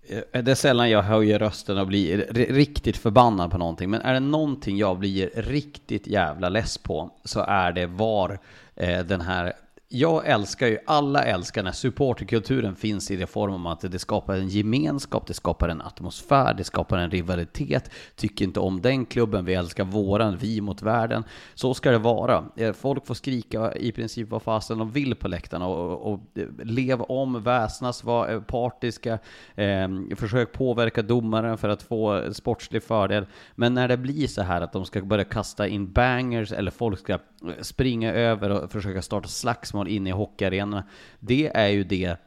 [0.08, 4.14] eh, det är sällan jag höjer rösten och blir riktigt förbannad på någonting, men är
[4.14, 8.40] det någonting jag blir riktigt jävla less på så är det var
[8.76, 9.54] eh, den här
[9.92, 14.36] jag älskar ju, alla älskar när supporterkulturen finns i det form om att det skapar
[14.36, 17.92] en gemenskap, det skapar en atmosfär, det skapar en rivalitet.
[18.16, 21.24] Tycker inte om den klubben, vi älskar våran, vi mot världen.
[21.56, 22.46] Så ska det vara.
[22.56, 26.48] Eh, folk får skrika i princip vad fasen de vill på läktarna och, och eh,
[26.64, 29.20] leva om, väsnas, vara eh, partiska,
[29.56, 33.26] eh, försök påverka domaren för att få sportslig fördel.
[33.56, 37.00] Men när det blir så här att de ska börja kasta in bangers eller folk
[37.00, 37.20] ska
[37.62, 40.84] springa över och försöka starta slagsmål inne i hockeyarenorna.
[41.20, 42.18] Det är ju det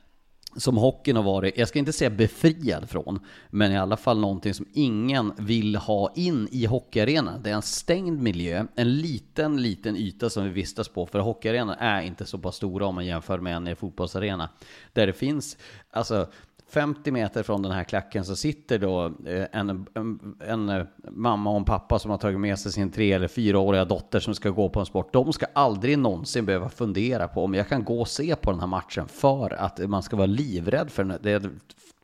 [0.56, 4.54] som hockeyn har varit, jag ska inte säga befriad från, men i alla fall någonting
[4.54, 7.42] som ingen vill ha in i hockeyarenan.
[7.42, 11.76] Det är en stängd miljö, en liten, liten yta som vi vistas på, för hockeyarenan
[11.78, 14.48] är inte så pass stora om man jämför med en fotbollsarena.
[14.92, 15.56] Där det finns,
[15.90, 16.26] alltså
[16.72, 21.50] 50 meter från den här klacken så sitter då eh, en, en, en, eh, mamma
[21.50, 24.50] och en pappa som har tagit med sig sin tre eller fyraåriga dotter som ska
[24.50, 25.12] gå på en sport.
[25.12, 28.60] De ska aldrig någonsin behöva fundera på om jag kan gå och se på den
[28.60, 31.18] här matchen för att man ska vara livrädd för den.
[31.22, 31.50] Det är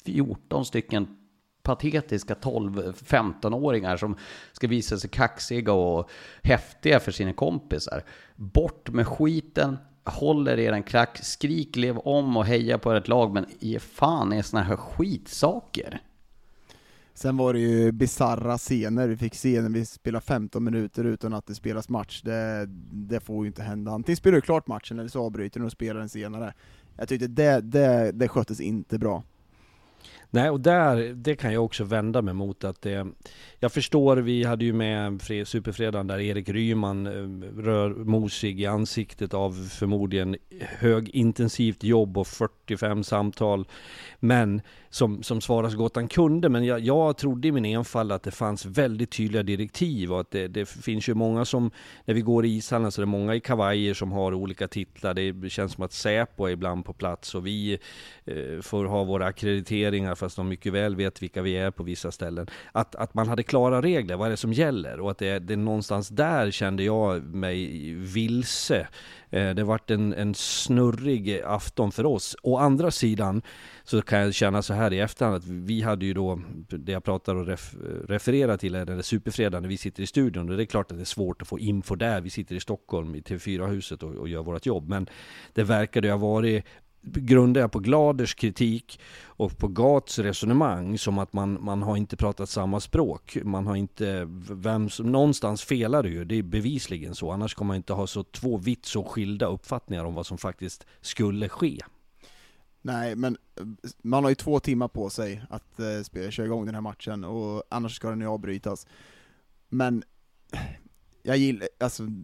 [0.04, 1.16] 14 stycken
[1.62, 4.16] patetiska 12-15-åringar som
[4.52, 6.10] ska visa sig kaxiga och
[6.42, 8.04] häftiga för sina kompisar.
[8.36, 9.76] Bort med skiten,
[10.10, 14.32] håller er en klack, skrik, lev om och heja på ert lag, men ge fan
[14.32, 16.00] i såna här skitsaker.
[17.14, 21.34] Sen var det ju bizarra scener vi fick se när vi spelade 15 minuter utan
[21.34, 22.22] att det spelas match.
[22.22, 23.90] Det, det får ju inte hända.
[23.90, 26.54] Antingen spelar du klart matchen eller så avbryter du och spelar den senare.
[26.96, 29.22] Jag tyckte det, det, det sköttes inte bra.
[30.30, 33.06] Nej, och där, det kan jag också vända mig mot att det,
[33.58, 37.12] jag förstår, vi hade ju med Superfredagen där Erik Ryman eh,
[37.62, 43.68] rör mosig i ansiktet av förmodligen högintensivt jobb och 45 samtal.
[44.20, 46.48] Men som, som svarar så gott han kunde.
[46.48, 50.30] Men jag, jag trodde i min enfald att det fanns väldigt tydliga direktiv och att
[50.30, 51.70] det, det finns ju många som,
[52.04, 55.14] när vi går i ishallen så är det många i kavajer som har olika titlar.
[55.14, 57.78] Det känns som att Säpo är ibland på plats och vi
[58.24, 62.12] eh, får ha våra akkrediteringar fast de mycket väl vet vilka vi är på vissa
[62.12, 62.46] ställen.
[62.72, 65.00] Att, att man hade klara regler, vad är det som gäller?
[65.00, 68.88] Och att det, det någonstans där kände jag mig vilse.
[69.30, 72.36] Eh, det vart en, en snurrig afton för oss.
[72.42, 73.42] Å andra sidan
[73.84, 77.04] så kan jag känna så här i efterhand att vi hade ju då, det jag
[77.04, 77.74] pratar och ref,
[78.08, 80.50] refererar till är den där superfredagen när vi sitter i studion.
[80.50, 82.20] Och det är klart att det är svårt att få info där.
[82.20, 84.88] Vi sitter i Stockholm i TV4-huset och, och gör vårt jobb.
[84.88, 85.06] Men
[85.52, 86.64] det verkade ju ha varit
[87.02, 92.16] grundar jag på Gladers kritik och på Gats resonemang som att man, man har inte
[92.16, 93.38] pratat samma språk.
[93.44, 97.30] Man har inte, vem som, någonstans felar det ju, det är bevisligen så.
[97.30, 100.86] Annars kommer man inte ha så två vitt så skilda uppfattningar om vad som faktiskt
[101.00, 101.80] skulle ske.
[102.82, 103.66] Nej, men eh,
[104.02, 107.62] man har ju två timmar på sig att eh, köra igång den här matchen och
[107.68, 108.86] annars ska den ju avbrytas.
[109.68, 110.02] Men
[111.22, 112.14] jag gillar, alltså, en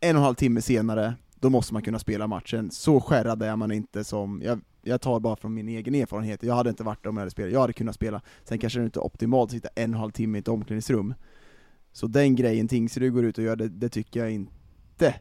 [0.00, 2.70] en halv timme senare, då måste man kunna spela matchen.
[2.70, 6.54] Så skärrad är man inte som, jag, jag tar bara från min egen erfarenhet, jag
[6.54, 8.22] hade inte varit där om jag hade spelat, jag hade kunnat spela.
[8.44, 10.48] Sen kanske det inte är optimalt att sitta en och en halv timme i ett
[10.48, 11.14] omklädningsrum.
[11.92, 15.14] Så den grejen Tingsryd går ut och gör, det, det tycker jag inte.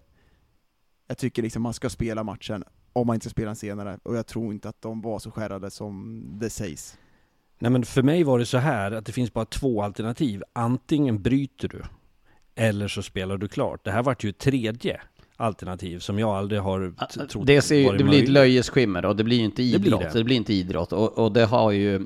[1.08, 2.64] Jag tycker liksom man ska spela matchen
[2.94, 5.32] om man inte ska spela den senare, och jag tror inte att de var så
[5.32, 6.98] skärrade som det sägs.
[7.60, 10.44] Nej men för mig var det så här att det finns bara två alternativ.
[10.54, 11.82] Antingen bryter du,
[12.56, 13.84] eller så spelar du klart.
[13.84, 15.02] Det här vart ju tredje
[15.40, 16.94] alternativ som jag aldrig har
[17.28, 19.80] trott det, ser ju, det blir ett löjes skimmer och det blir ju inte Det
[19.80, 20.14] blir idrott.
[20.14, 20.24] Det det.
[20.24, 20.94] blir, inte idrott.
[20.94, 22.06] Och, och det har ju,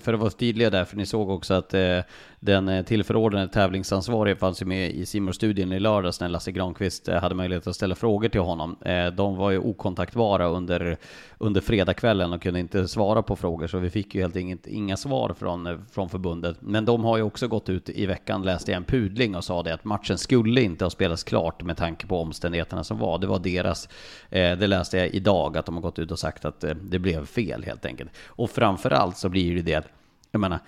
[0.00, 2.00] för att vara tydliga där, för ni såg också att eh,
[2.44, 7.20] den eh, tillförordnade tävlingsansvarige fanns ju med i Simor-studien i lördags när Lasse Granqvist eh,
[7.20, 8.76] hade möjlighet att ställa frågor till honom.
[8.80, 10.96] Eh, de var ju okontaktbara under,
[11.38, 14.96] under fredagskvällen och kunde inte svara på frågor, så vi fick ju helt enkelt inga
[14.96, 16.56] svar från, eh, från förbundet.
[16.60, 19.62] Men de har ju också gått ut i veckan, läste jag en pudling och sa
[19.62, 23.18] det att matchen skulle inte ha spelats klart med tanke på omständigheterna som var.
[23.18, 23.88] Det var deras,
[24.30, 26.98] eh, det läste jag idag, att de har gått ut och sagt att eh, det
[26.98, 28.10] blev fel helt enkelt.
[28.26, 29.88] Och framförallt så blir det det att
[30.30, 30.58] jag menar,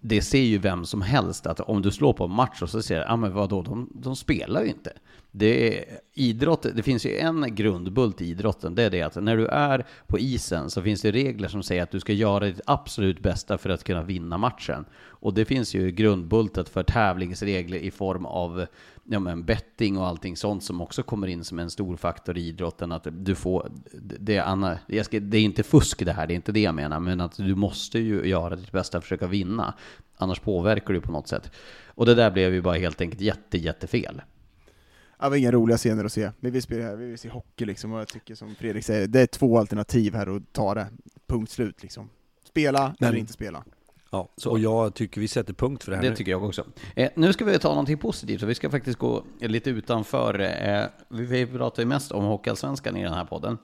[0.00, 2.82] det ser ju vem som helst att om du slår på en match och så
[2.82, 4.92] ser du, ja men vadå, de, de spelar ju inte.
[5.34, 9.36] Det är idrott, det finns ju en grundbult i idrotten, det är det att när
[9.36, 12.60] du är på isen så finns det regler som säger att du ska göra ditt
[12.66, 14.84] absolut bästa för att kunna vinna matchen.
[15.04, 18.66] Och det finns ju grundbultet för tävlingsregler i form av
[19.04, 22.46] ja, men betting och allting sånt som också kommer in som en stor faktor i
[22.46, 22.92] idrotten.
[22.92, 23.70] Att du får,
[24.20, 26.60] det är, Anna, jag ska, det är inte fusk det här, det är inte det
[26.60, 29.74] jag menar, men att du måste ju göra ditt bästa för att försöka vinna.
[30.16, 31.50] Annars påverkar du på något sätt.
[31.86, 34.22] Och det där blev ju bara helt enkelt jätte, jättefel.
[35.22, 36.30] Det var inga roliga scener att se.
[36.40, 39.20] Vi vill, spela, vi vill se hockey liksom, och jag tycker som Fredrik säger, det
[39.20, 40.86] är två alternativ här att ta det.
[41.26, 42.08] Punkt slut liksom.
[42.48, 43.64] Spela Men- eller inte spela.
[44.10, 46.16] Ja, och jag tycker vi sätter punkt för det här Det nu.
[46.16, 46.64] tycker jag också.
[46.96, 50.40] Eh, nu ska vi ta någonting positivt, så vi ska faktiskt gå lite utanför.
[50.40, 53.58] Eh, vi, vi pratar ju mest om Hockeyallsvenskan i den här podden.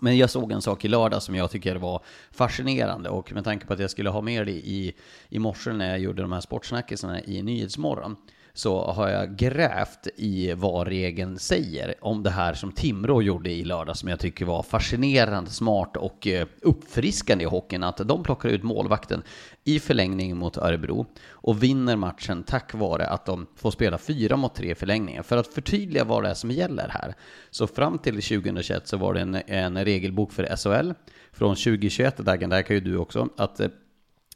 [0.00, 3.66] Men jag såg en sak i lördag som jag tycker var fascinerande och med tanke
[3.66, 4.94] på att jag skulle ha med det i,
[5.28, 8.16] i morse när jag gjorde de här sportsnackisarna i Nyhetsmorgon
[8.52, 13.64] så har jag grävt i vad regeln säger om det här som Timrå gjorde i
[13.64, 17.82] lördag som jag tycker var fascinerande, smart och eh, uppfriskande i hockeyn.
[17.82, 19.22] Att de plockar ut målvakten
[19.64, 24.54] i förlängning mot Örebro och vinner matchen tack vare att de får spela fyra mot
[24.54, 25.24] tre i förlängningen.
[25.24, 27.14] För att förtydliga vad det är som gäller här.
[27.50, 30.92] Så fram till 2021 så var det en, en regelbok för SHL.
[31.32, 33.68] Från 2021, Dagen, där kan ju du också, att eh,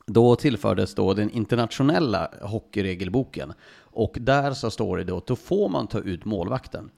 [0.07, 3.53] då tillfördes då den internationella hockeyregelboken.
[3.77, 6.91] Och där så står det då att då får man ta ut målvakten.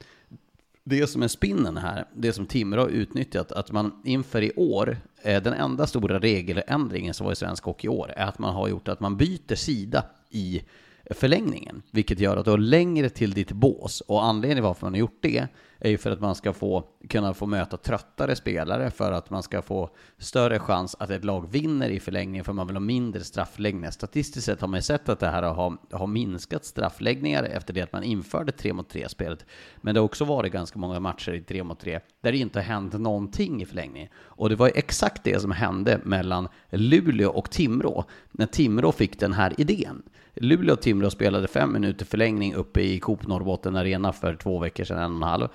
[0.85, 4.97] Det som är spinnen här, det som Timrå har utnyttjat, att man inför i år,
[5.23, 8.55] eh, den enda stora regeländringen som var i svensk hockey i år, är att man
[8.55, 10.63] har gjort att man byter sida i
[11.11, 14.01] förlängningen, vilket gör att du har längre till ditt bås.
[14.01, 15.49] Och anledningen varför man har gjort det
[15.79, 19.43] är ju för att man ska få, kunna få möta tröttare spelare, för att man
[19.43, 23.25] ska få större chans att ett lag vinner i förlängningen, för man vill ha mindre
[23.25, 23.91] straffläggningar.
[23.91, 27.81] Statistiskt sett har man ju sett att det här har, har minskat straffläggningar efter det
[27.81, 29.47] att man införde 3 mot 3-spelet.
[29.77, 32.59] Men det har också varit ganska många matcher i 3 mot 3 där det inte
[32.59, 34.09] har hänt någonting i förlängningen.
[34.17, 39.21] Och det var ju exakt det som hände mellan Luleå och Timrå, när Timrå fick
[39.21, 40.03] den här idén.
[40.41, 44.85] Luleå och Timrå spelade fem minuter förlängning uppe i Coop Norrbotten Arena för två veckor
[44.85, 45.49] sedan, en och en halv.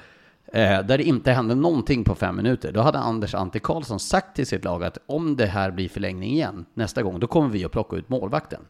[0.53, 2.71] Eh, där det inte hände någonting på fem minuter.
[2.71, 6.33] Då hade Anders Ante Karlsson sagt till sitt lag att om det här blir förlängning
[6.33, 8.61] igen nästa gång, då kommer vi att plocka ut målvakten.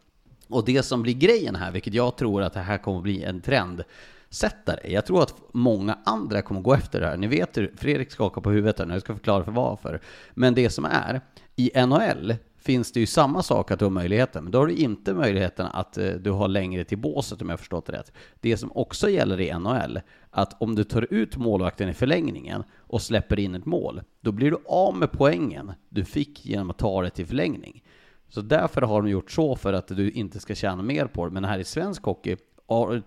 [0.50, 3.42] Och det som blir grejen här, vilket jag tror att det här kommer bli en
[3.42, 3.84] trend,
[4.30, 4.92] sättare.
[4.92, 7.18] Jag tror att många andra kommer gå efter det här.
[7.18, 10.02] Ni vet hur Fredrik skakar på huvudet här nu, jag ska förklara för varför.
[10.34, 11.22] Men det som är,
[11.56, 14.74] i NHL finns det ju samma sak att du har möjligheten, men då har du
[14.74, 18.12] inte möjligheten att eh, du har längre till båset om jag förstått det rätt.
[18.40, 20.00] Det som också gäller i NHL,
[20.30, 24.52] att om du tar ut målvakten i förlängningen och släpper in ett mål, då blir
[24.52, 27.84] du av med poängen du fick genom att ta det till förlängning.
[28.30, 31.32] Så därför har de gjort så för att du inte ska tjäna mer på det.
[31.32, 32.38] Men här i svensk hockey,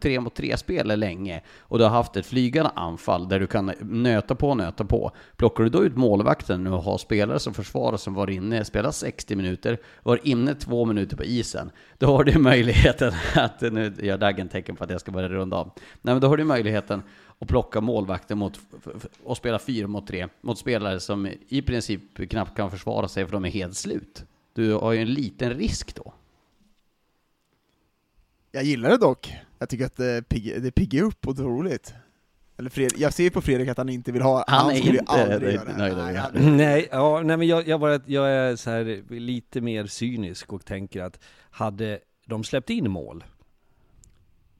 [0.01, 3.47] tre mot tre spel är länge och du har haft ett flygande anfall där du
[3.47, 5.11] kan nöta på och nöta på.
[5.37, 9.37] Plockar du då ut målvakten och har spelare som försvarar som var inne, spelar 60
[9.37, 14.49] minuter, var inne två minuter på isen, då har du möjligheten att, nu gör Daggen
[14.49, 15.71] tecken på att jag ska börja runda av.
[16.03, 17.03] Nej men då har du möjligheten
[17.39, 18.61] att plocka målvakten mot,
[19.25, 23.33] och spela fyra mot tre mot spelare som i princip knappt kan försvara sig för
[23.33, 24.25] de är helt slut.
[24.53, 26.13] Du har ju en liten risk då.
[28.55, 29.33] Jag gillar det dock.
[29.65, 31.95] Jag tycker att det piggar, det piggar upp och det är roligt.
[32.59, 34.99] Eller Fred, jag ser på Fredrik att han inte vill ha, Han är skulle ju
[34.99, 36.19] inte aldrig göra det nöjd Nej, det.
[36.21, 40.53] han- Nej, ja, nej men jag, jag, bara, jag är så här lite mer cynisk
[40.53, 43.25] och tänker att hade de släppt in mål,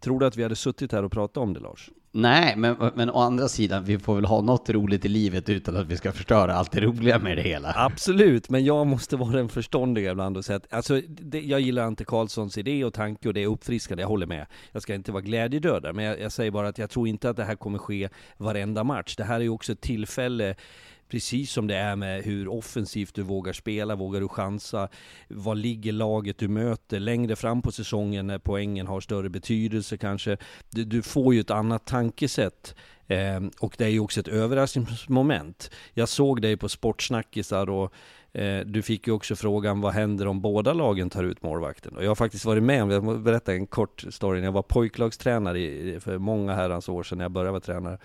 [0.01, 1.91] tror du att vi hade suttit här och pratat om det Lars?
[2.17, 5.77] Nej, men, men å andra sidan, vi får väl ha något roligt i livet utan
[5.77, 7.73] att vi ska förstöra allt det roliga med det hela.
[7.77, 11.83] Absolut, men jag måste vara den förståndiga ibland och säga att, alltså, det, jag gillar
[11.83, 14.47] Ante Karlssons idé och tanke och det är uppfriskande, jag håller med.
[14.73, 17.37] Jag ska inte vara glädjedödare, men jag, jag säger bara att jag tror inte att
[17.37, 19.17] det här kommer ske varenda match.
[19.17, 20.55] Det här är ju också ett tillfälle
[21.15, 24.89] precis som det är med hur offensivt du vågar spela, vågar du chansa,
[25.29, 30.37] vad ligger laget du möter längre fram på säsongen när poängen har större betydelse kanske.
[30.71, 32.75] Du, du får ju ett annat tankesätt.
[33.07, 35.71] Eh, och det är ju också ett överraskningsmoment.
[35.93, 37.93] Jag såg dig på Sportsnackisar och
[38.35, 41.97] Eh, du fick ju också frågan vad händer om båda lagen tar ut målvakten?
[41.97, 44.53] Och jag har faktiskt varit med om, jag måste berätta en kort story, när jag
[44.53, 47.99] var pojklagstränare i, för många herrans år sedan när jag började vara tränare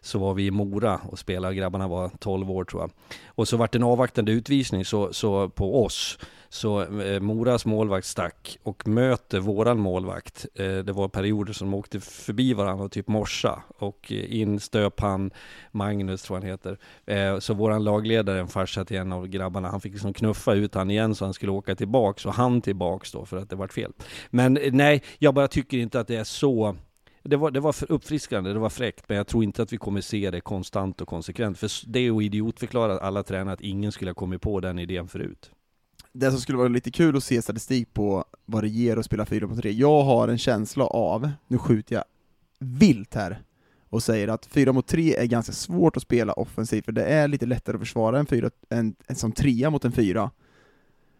[0.00, 2.90] så var vi i Mora och spelade, grabbarna var 12 år tror jag.
[3.26, 6.18] Och så vart det en avvaktande utvisning så, så på oss.
[6.54, 10.46] Så eh, Moras målvakt stack och möter våran målvakt.
[10.54, 13.62] Eh, det var perioder som de åkte förbi varandra och typ morsa.
[13.78, 15.30] Och eh, in stöp han,
[15.72, 16.78] Magnus tror han heter.
[17.06, 20.74] Eh, så våran lagledare, en farsa till en av grabbarna, han fick liksom knuffa ut
[20.74, 23.72] han igen så han skulle åka tillbaks och han tillbaks då för att det vart
[23.72, 23.92] fel.
[24.30, 26.76] Men eh, nej, jag bara tycker inte att det är så
[27.22, 30.00] det var, det var uppfriskande, det var fräckt, men jag tror inte att vi kommer
[30.00, 31.58] se det konstant och konsekvent.
[31.58, 35.08] För det är att idiotförklara alla tränare att ingen skulle ha kommit på den idén
[35.08, 35.50] förut.
[36.14, 39.26] Det som skulle vara lite kul att se statistik på vad det ger att spela
[39.26, 39.70] 4 mot 3.
[39.70, 42.04] Jag har en känsla av, nu skjuter jag
[42.58, 43.42] vilt här,
[43.88, 47.28] och säger att 4 mot 3 är ganska svårt att spela offensivt, för det är
[47.28, 50.30] lite lättare att försvara en, fyra, en, en som trea mot en 4.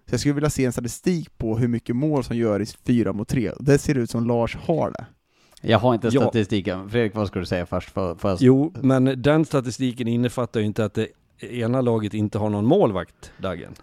[0.07, 3.12] Så jag skulle vilja se en statistik på hur mycket mål som gör i 4
[3.12, 3.53] mot 3.
[3.61, 5.07] Det ser ut som Lars har det.
[5.61, 6.20] Jag har inte Ja.
[6.20, 6.90] statistiken.
[6.90, 7.90] Fredrik, vad ska du säga först?
[7.90, 8.36] För, för...
[8.40, 11.09] Jo, men den statistiken innefattar ju inte att det
[11.40, 13.74] ena laget inte har någon målvakt, Dagen.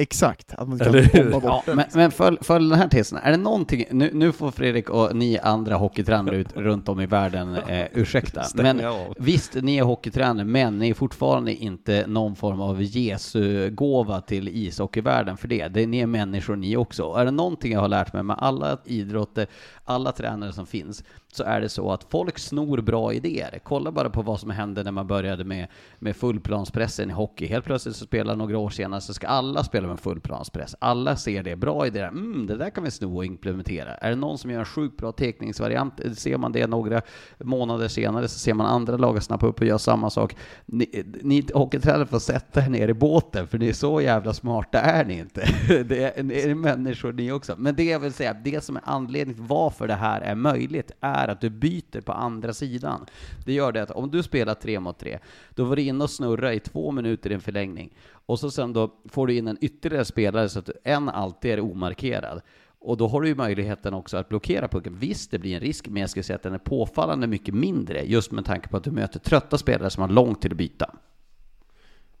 [0.00, 1.76] Exakt, att man ska bomba bort Ja, den.
[1.76, 3.18] men, men följ, följ den här tesen.
[3.22, 7.06] Är det någonting, nu, nu får Fredrik och ni andra hockeytränare ut, runt om i
[7.06, 9.14] världen eh, ursäkta, Stänger men av.
[9.18, 15.36] visst, ni är hockeytränare, men ni är fortfarande inte någon form av Jesu-gåva till ishockeyvärlden
[15.36, 15.68] för det.
[15.68, 15.86] det.
[15.86, 17.14] Ni är människor ni också.
[17.18, 19.46] Är det någonting jag har lärt mig med alla idrotter,
[19.84, 23.60] alla tränare som finns, så är det så att folk snor bra idéer.
[23.62, 25.66] Kolla bara på vad som hände när man började med,
[25.98, 27.46] med fullplanspressen i hockey.
[27.46, 30.76] Helt plötsligt så spelar några år senare så ska alla spela med fullplanspress.
[30.78, 33.94] Alla ser det, bra idéer, mm, det där kan vi sno och implementera.
[33.94, 37.02] Är det någon som gör en sjukt bra teckningsvariant, eh, ser man det några
[37.38, 40.36] månader senare så ser man andra lagar snappa upp och göra samma sak.
[40.66, 44.34] Ni, eh, ni hockeytränare får sätta er ner i båten, för ni är så jävla
[44.34, 45.48] smarta är ni inte.
[45.84, 47.54] Det är, är människor ni också.
[47.58, 50.90] Men det jag vill säga, det som är anledningen till varför det här är möjligt
[51.00, 53.06] är att du byter på andra sidan.
[53.44, 55.18] Det gör det att om du spelar tre mot tre,
[55.50, 57.94] då var du inne och snurra i två minuter i en förlängning.
[58.12, 61.60] Och så sen då får du in en ytterligare spelare så att en alltid är
[61.60, 62.40] omarkerad.
[62.78, 64.96] Och då har du ju möjligheten också att blockera pucken.
[64.98, 68.02] Visst, det blir en risk, men jag skulle säga att den är påfallande mycket mindre,
[68.02, 70.94] just med tanke på att du möter trötta spelare som har långt till att byta.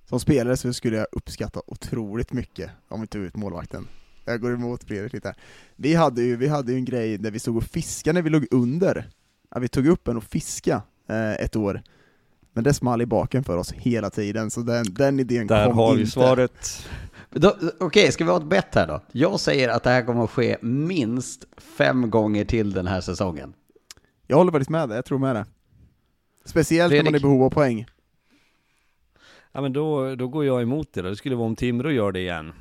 [0.04, 3.88] Som spelare så skulle jag uppskatta otroligt mycket om vi tog ut målvakten.
[4.30, 5.36] Jag går emot Fredrik lite här.
[5.76, 8.30] Vi hade ju, vi hade ju en grej där vi stod och fiskade när vi
[8.30, 9.08] låg under.
[9.54, 11.82] Ja, vi tog upp en och fiska eh, ett år.
[12.52, 15.76] Men det small i baken för oss hela tiden, så den, den idén Där kom
[15.76, 16.12] har vi inte.
[16.12, 16.86] svaret.
[17.80, 19.00] Okej, ska vi ha ett bett här då?
[19.12, 23.54] Jag säger att det här kommer att ske minst fem gånger till den här säsongen.
[24.26, 25.46] Jag håller faktiskt med dig, jag tror med det.
[26.44, 27.22] Speciellt när man är i Fredrik?
[27.22, 27.86] behov av poäng.
[29.52, 31.08] Ja men då, då går jag emot det då.
[31.08, 32.52] Det skulle vara om Timrå gör det igen.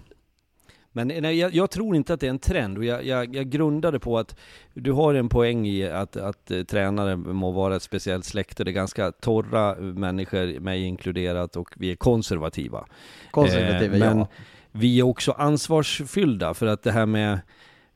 [0.91, 3.49] Men nej, jag, jag tror inte att det är en trend och jag, jag, jag
[3.49, 4.35] grundade på att
[4.73, 8.63] du har en poäng i att, att eh, tränare må vara ett speciellt släkte.
[8.63, 12.85] Det är ganska torra människor, mig inkluderat, och vi är konservativa.
[13.31, 14.27] Konservativa, Eh, men ja.
[14.71, 17.39] vi är också ansvarsfyllda för att det här med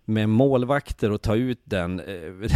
[0.05, 1.99] med målvakter och ta ut den.
[1.99, 2.05] eh,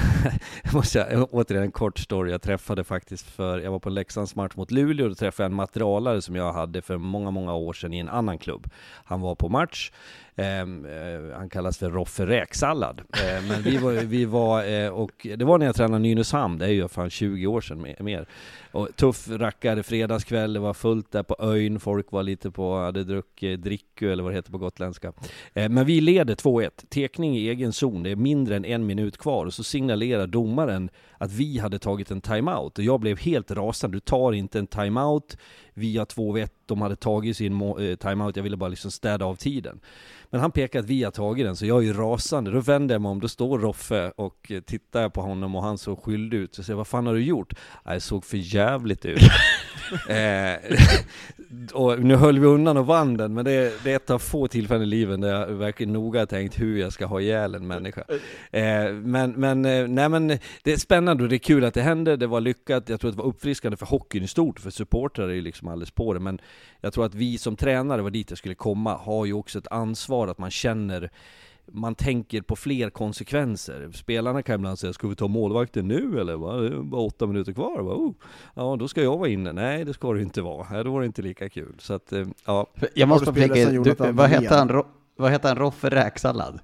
[0.63, 2.31] jag måste säga, återigen en kort story.
[2.31, 5.51] Jag träffade faktiskt för, jag var på en Leksandsmatch mot Luleå och då träffade jag
[5.51, 8.69] en materialare som jag hade för många, många år sedan i en annan klubb.
[9.05, 9.91] Han var på match.
[10.39, 13.01] Ehm, eh, han kallas för Roffe Räksallad.
[13.13, 16.65] Eh, men vi var, vi var eh, och det var när jag tränade Nynäshamn, det
[16.65, 18.25] är ju fan 20 år sedan mer- mer.
[18.71, 23.03] Och tuff rackare, fredagskväll, det var fullt där på ön, folk var lite på, hade
[23.03, 25.13] druckit eh, dricku eller vad det heter på gotländska.
[25.53, 29.17] Eh, Men vi leder 2-1, tekning i egen zon, det är mindre än en minut
[29.17, 33.51] kvar och så signalerar domaren att vi hade tagit en timeout och jag blev helt
[33.51, 33.97] rasande.
[33.97, 35.37] Du tar inte en timeout,
[35.73, 39.35] vi har 2-1, de hade tagit sin eh, timeout, jag ville bara liksom städa av
[39.35, 39.79] tiden.
[40.29, 42.51] Men han pekar att vi har tagit den, så jag är ju rasande.
[42.51, 45.77] Då vänder jag mig om, då står Roffe och eh, tittar på honom och han
[45.77, 46.55] såg skyldig ut.
[46.55, 47.53] Så jag säger, vad fan har du gjort?
[47.85, 49.21] "Ja, Jag såg för jävligt ut.
[50.09, 50.77] eh,
[51.73, 54.47] och nu höll vi undan och vann den, men det det är ett av få
[54.47, 57.67] tillfällen i livet där jag verkligen noga har tänkt hur jag ska ha ihjäl en
[57.67, 58.03] människa.
[58.51, 60.27] Eh, men, men, eh, nej men
[60.63, 63.09] det är spännande och det är kul att det hände, det var lyckat, jag tror
[63.09, 66.13] att det var uppfriskande för hockeyn i stort, för supportrar är ju liksom alldeles på
[66.13, 66.41] det, men
[66.81, 69.67] jag tror att vi som tränare, var dit jag skulle komma, har ju också ett
[69.71, 71.11] ansvar att man känner
[71.71, 73.91] man tänker på fler konsekvenser.
[73.93, 76.35] Spelarna kan ibland säga, ska vi ta målvakten nu eller?
[76.35, 76.55] Va?
[76.55, 77.81] Det är bara åtta minuter kvar.
[77.81, 77.93] Va?
[77.93, 78.13] Oh.
[78.53, 79.53] Ja, då ska jag vara inne.
[79.53, 80.67] Nej, det ska du inte vara.
[80.71, 81.75] Nej, då var det inte lika kul.
[81.79, 82.67] Så att, eh, ja.
[82.93, 84.83] Jag måste bara flika vad hette han,
[85.15, 86.59] vad hette han, Roffe Räksallad?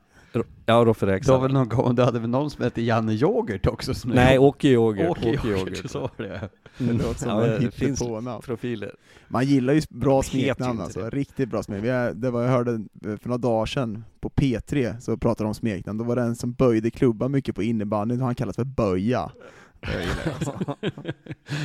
[0.66, 1.42] Ja, Roffe Du, har Räksallad.
[1.42, 3.94] väl någon gång, du hade väl någon som hette Janne Yoghurt också?
[3.94, 5.10] Som Nej, Åke Yoghurt.
[5.10, 6.50] Åke Yoghurt, så var det.
[6.80, 6.98] Mm.
[6.98, 8.04] Det låter som Ja, det finns
[8.46, 8.96] profiler.
[9.28, 11.10] Man gillar ju bra smeknamn alltså, det.
[11.10, 12.22] riktigt bra smeknamn.
[12.22, 12.72] Det var jag hörde
[13.02, 15.98] för några dagar sedan på P3, så pratade de om smeknamn.
[15.98, 19.32] Då var det en som böjde klubban mycket på innebandyn, han kallas för Böja.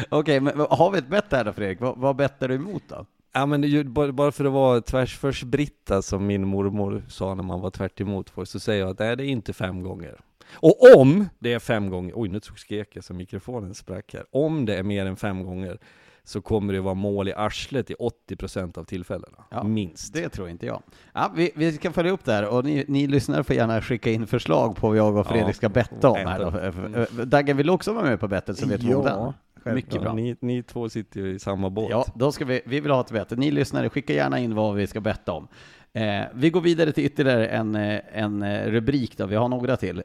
[0.09, 1.81] Okej, men har vi ett bett här då Fredrik?
[1.81, 3.07] Vad, vad bettar du emot då?
[3.33, 7.61] Ja men det, bara för att vara tvärsförs Britta som min mormor sa när man
[7.61, 10.21] var tvärt emot folk, så säger jag att nej, det är inte fem gånger.
[10.53, 14.25] Och om det är fem gånger, oj nu skrek jag så mikrofonen sprack här.
[14.31, 15.79] Om det är mer än fem gånger
[16.25, 17.95] så kommer det vara mål i arslet i
[18.31, 19.45] 80% av tillfällena.
[19.51, 20.15] Ja, Minst.
[20.15, 20.83] Det tror inte jag.
[21.15, 24.11] Ja, vi, vi ska följa upp det här och ni, ni lyssnare får gärna skicka
[24.11, 27.25] in förslag på vad jag och Fredrik Ja, ska betta om här.
[27.25, 29.33] Dagge vill också vara med på bettet så vet vi om den.
[29.65, 30.03] Ja, Mycket självklart.
[30.03, 30.13] bra.
[30.23, 31.91] Ni, ni två sitter ju i samma båt.
[31.91, 33.31] Ja, då ska vi, vi vill ha ett bett.
[33.31, 35.49] Ni lyssnare, skicka gärna in vad vi ska betta om.
[35.93, 39.77] Eh, vi går vidare till ytterligare en, eh, en eh, rubrik då, vi har några
[39.77, 40.03] till.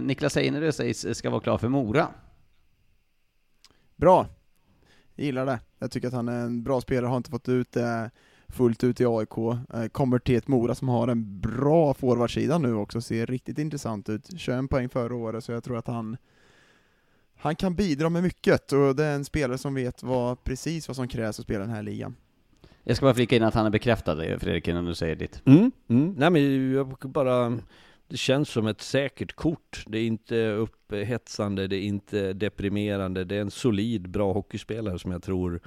[0.00, 2.08] Niklas Einerö sägs ska vara klar för Mora.
[3.96, 4.26] Bra.
[5.14, 5.60] Jag gillar det.
[5.78, 8.10] Jag tycker att han är en bra spelare, har inte fått ut det
[8.48, 9.38] fullt ut i AIK.
[9.74, 14.08] Eh, Kommer till ett Mora som har en bra forwardsida nu också, ser riktigt intressant
[14.08, 14.30] ut.
[14.40, 16.16] 21 poäng förra året, så jag tror att han
[17.44, 20.96] han kan bidra med mycket och det är en spelare som vet vad, precis vad
[20.96, 22.16] som krävs att spela den här ligan.
[22.82, 25.42] Jag ska bara flika in att han är bekräftad, Fredrik, innan du säger ditt.
[25.46, 26.14] Mm, mm.
[26.18, 27.58] Nej men jag bara,
[28.08, 29.84] det känns som ett säkert kort.
[29.86, 33.24] Det är inte upphetsande, det är inte deprimerande.
[33.24, 35.60] Det är en solid, bra hockeyspelare som jag tror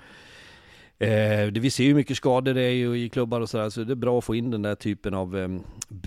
[1.00, 3.84] Eh, det, vi ser ju mycket skador det är ju i klubbar och sådär, så
[3.84, 5.48] det är bra att få in den där typen av eh,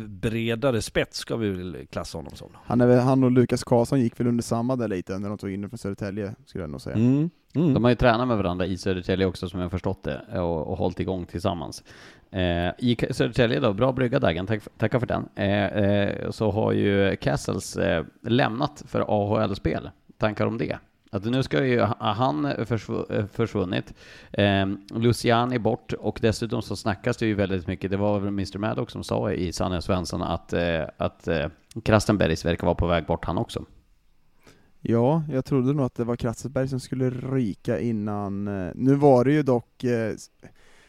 [0.07, 2.49] bredare spets, ska vi väl klassa honom som.
[2.65, 5.39] Han, är väl, han och Lukas Karlsson gick väl under samma där lite, när de
[5.39, 6.97] tog in den från Södertälje, skulle jag nog säga.
[6.97, 7.31] Mm.
[7.55, 7.75] Mm.
[7.75, 10.69] De har ju tränat med varandra i Södertälje också, som jag har förstått det, och,
[10.69, 11.85] och hållit igång tillsammans.
[12.31, 15.29] Eh, I Södertälje då, bra brygga Dagen, tack, tackar för den.
[15.35, 19.91] Eh, eh, så har ju Castles eh, lämnat för AHL-spel.
[20.19, 20.79] Tankar om det?
[21.13, 23.95] Att nu ska ju ha- han försv- eh, försvunnit,
[24.33, 28.59] eh, Luciani bort och dessutom så snackas det ju väldigt mycket, det var väl Mr
[28.59, 31.47] Maddox som sa i Sanne Svensson att, eh, att eh,
[31.85, 33.65] Krastenbergs verkar vara på väg bort han också.
[34.81, 38.49] Ja, jag trodde nog att det var Kratzberg som skulle ryka innan.
[38.49, 40.15] eh, Nu var det ju dock, eh,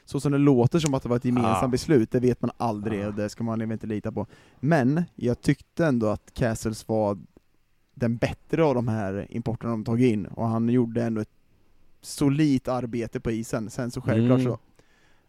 [0.06, 1.68] så som det låter som att det var ett gemensamt Ah.
[1.68, 3.12] beslut, det vet man aldrig, Ah.
[3.12, 4.28] det ska man inte lita på.
[4.60, 7.18] Men jag tyckte ändå att Castles var
[7.94, 11.30] den bättre av de här importerna de tagit in, och han gjorde ändå ett
[12.02, 13.70] solidt arbete på isen.
[13.70, 14.52] Sen så självklart Mm.
[14.52, 14.60] så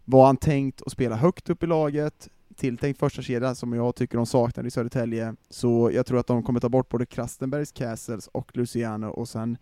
[0.04, 4.16] var han tänkt att spela högt upp i laget, tilltänkt första kedja som jag tycker
[4.16, 8.26] de saknar i Södertälje, så jag tror att de kommer ta bort både Krastenbergs, Castles
[8.26, 9.56] och Luciano, och sen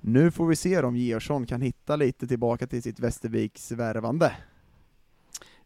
[0.00, 4.32] nu får vi se om Georgsson kan hitta lite tillbaka till sitt Västerviks värvande.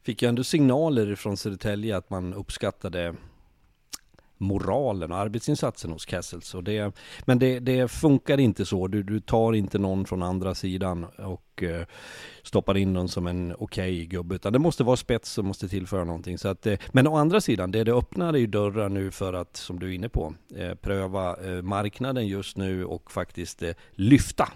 [0.03, 3.15] Fick ju ändå signaler från Södertälje att man uppskattade
[4.39, 6.55] moralen och arbetsinsatsen hos Kessels.
[6.55, 8.87] Och det, men det, det funkar inte så.
[8.87, 11.87] Du, du tar inte någon från andra sidan och eh,
[12.43, 14.35] stoppar in någon som en okej gubbe.
[14.35, 16.39] Utan det måste vara spets som måste tillföra någonting.
[16.39, 19.57] Så att, eh, men å andra sidan, det, det öppnar ju dörrar nu för att,
[19.57, 24.49] som du är inne på, eh, pröva eh, marknaden just nu och faktiskt eh, lyfta.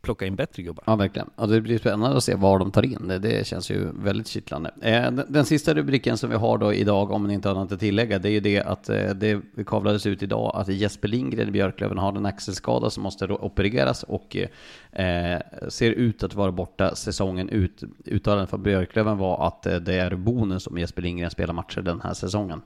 [0.00, 0.84] Plocka in bättre gubbar.
[0.86, 1.30] Ja, verkligen.
[1.36, 3.08] Och det blir spännande att se var de tar in.
[3.08, 4.70] Det, det känns ju väldigt kittlande.
[4.80, 7.72] Eh, den, den sista rubriken som vi har då idag, om ni inte har något
[7.72, 11.48] att tillägga, det är ju det att eh, det kavlades ut idag att Jesper Lindgren
[11.48, 14.36] i Björklöven har en axelskada som måste opereras och
[14.92, 17.82] eh, eh, ser ut att vara borta säsongen ut.
[18.04, 22.00] Uttalandet från Björklöven var att eh, det är bonus om Jesper Lindgren spelar matcher den
[22.00, 22.62] här säsongen.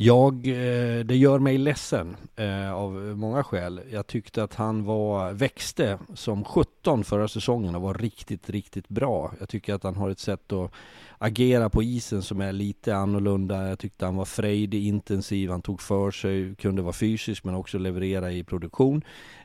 [0.00, 3.80] Jag, eh, det gör mig ledsen eh, av många skäl.
[3.90, 9.32] Jag tyckte att han var, växte som 17 förra säsongen och var riktigt, riktigt bra.
[9.40, 10.72] Jag tycker att han har ett sätt att
[11.18, 13.68] agera på isen som är lite annorlunda.
[13.68, 17.78] Jag tyckte han var frejdig, intensiv, han tog för sig, kunde vara fysisk men också
[17.78, 19.02] leverera i produktion.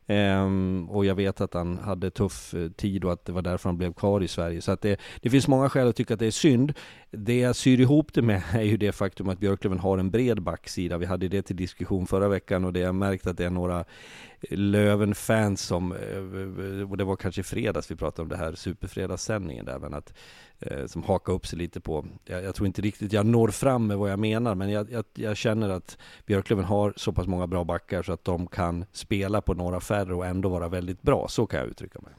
[0.07, 3.69] Ehm, och jag vet att han hade tuff eh, tid och att det var därför
[3.69, 4.61] han blev kvar i Sverige.
[4.61, 6.73] Så att det, det finns många skäl att tycka att det är synd.
[7.11, 10.41] Det jag syr ihop det med är ju det faktum att Björklöven har en bred
[10.41, 10.97] backsida.
[10.97, 13.79] Vi hade det till diskussion förra veckan och det jag märkt att det är några
[13.79, 18.55] eh, Löven-fans som, eh, och det var kanske i fredags vi pratade om det här
[18.55, 20.13] superfredagssändningen där, men att
[20.87, 23.97] som hakar upp sig lite på, jag, jag tror inte riktigt jag når fram med
[23.97, 27.63] vad jag menar, men jag, jag, jag känner att Björklöven har så pass många bra
[27.63, 31.27] backar så att de kan spela på några färre och ändå vara väldigt bra.
[31.27, 32.13] Så kan jag uttrycka mig.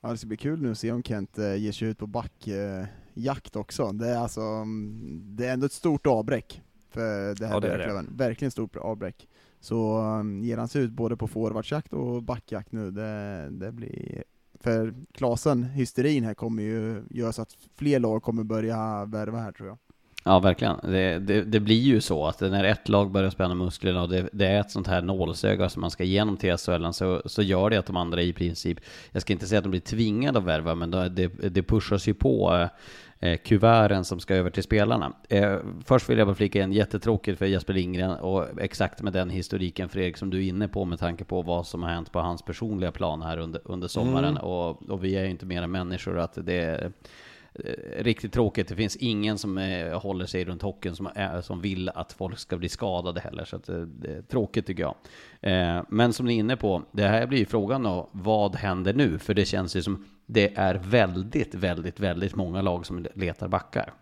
[0.00, 2.06] Ja, det ska bli kul nu att se om Kent eh, ger sig ut på
[2.06, 3.92] backjakt också.
[3.92, 6.62] Det är, alltså, mm, det är ändå ett stort avbräck.
[6.90, 7.76] för det här Ja, det är det.
[7.76, 8.16] Björklöven.
[8.16, 9.28] Verkligen stort avbräck.
[9.60, 14.24] Så um, ger han sig ut både på forwardsjakt och backjakt nu, det, det blir...
[14.62, 19.52] För Klasen, hysterin här kommer ju göra så att fler lag kommer börja värva här
[19.52, 19.78] tror jag.
[20.24, 20.76] Ja, verkligen.
[20.82, 24.28] Det, det, det blir ju så att när ett lag börjar spänna musklerna och det,
[24.32, 27.70] det är ett sånt här nålsöga som man ska igenom till SHL så, så gör
[27.70, 28.78] det att de andra i princip,
[29.12, 32.14] jag ska inte säga att de blir tvingade att värva, men det, det pushas ju
[32.14, 32.68] på eh,
[33.22, 35.12] eh, kuverten som ska över till spelarna.
[35.28, 39.30] Eh, först vill jag bara flika in, jättetråkigt för Jesper Lindgren och exakt med den
[39.30, 42.20] historiken Fredrik som du är inne på med tanke på vad som har hänt på
[42.20, 44.42] hans personliga plan här under, under sommaren Mm.
[44.42, 46.92] och, och vi är ju inte mera människor att det är
[47.54, 48.68] eh, riktigt tråkigt.
[48.68, 52.38] Det finns ingen som eh, håller sig runt hockeyn som, är, som vill att folk
[52.38, 53.44] ska bli skadade heller.
[53.44, 54.94] Så att, eh, det är tråkigt tycker jag.
[55.40, 58.94] Eh, men som ni är inne på, det här blir ju frågan då, vad händer
[58.94, 59.18] nu?
[59.18, 63.92] För det känns ju som det är väldigt, väldigt, väldigt många lag som letar backar.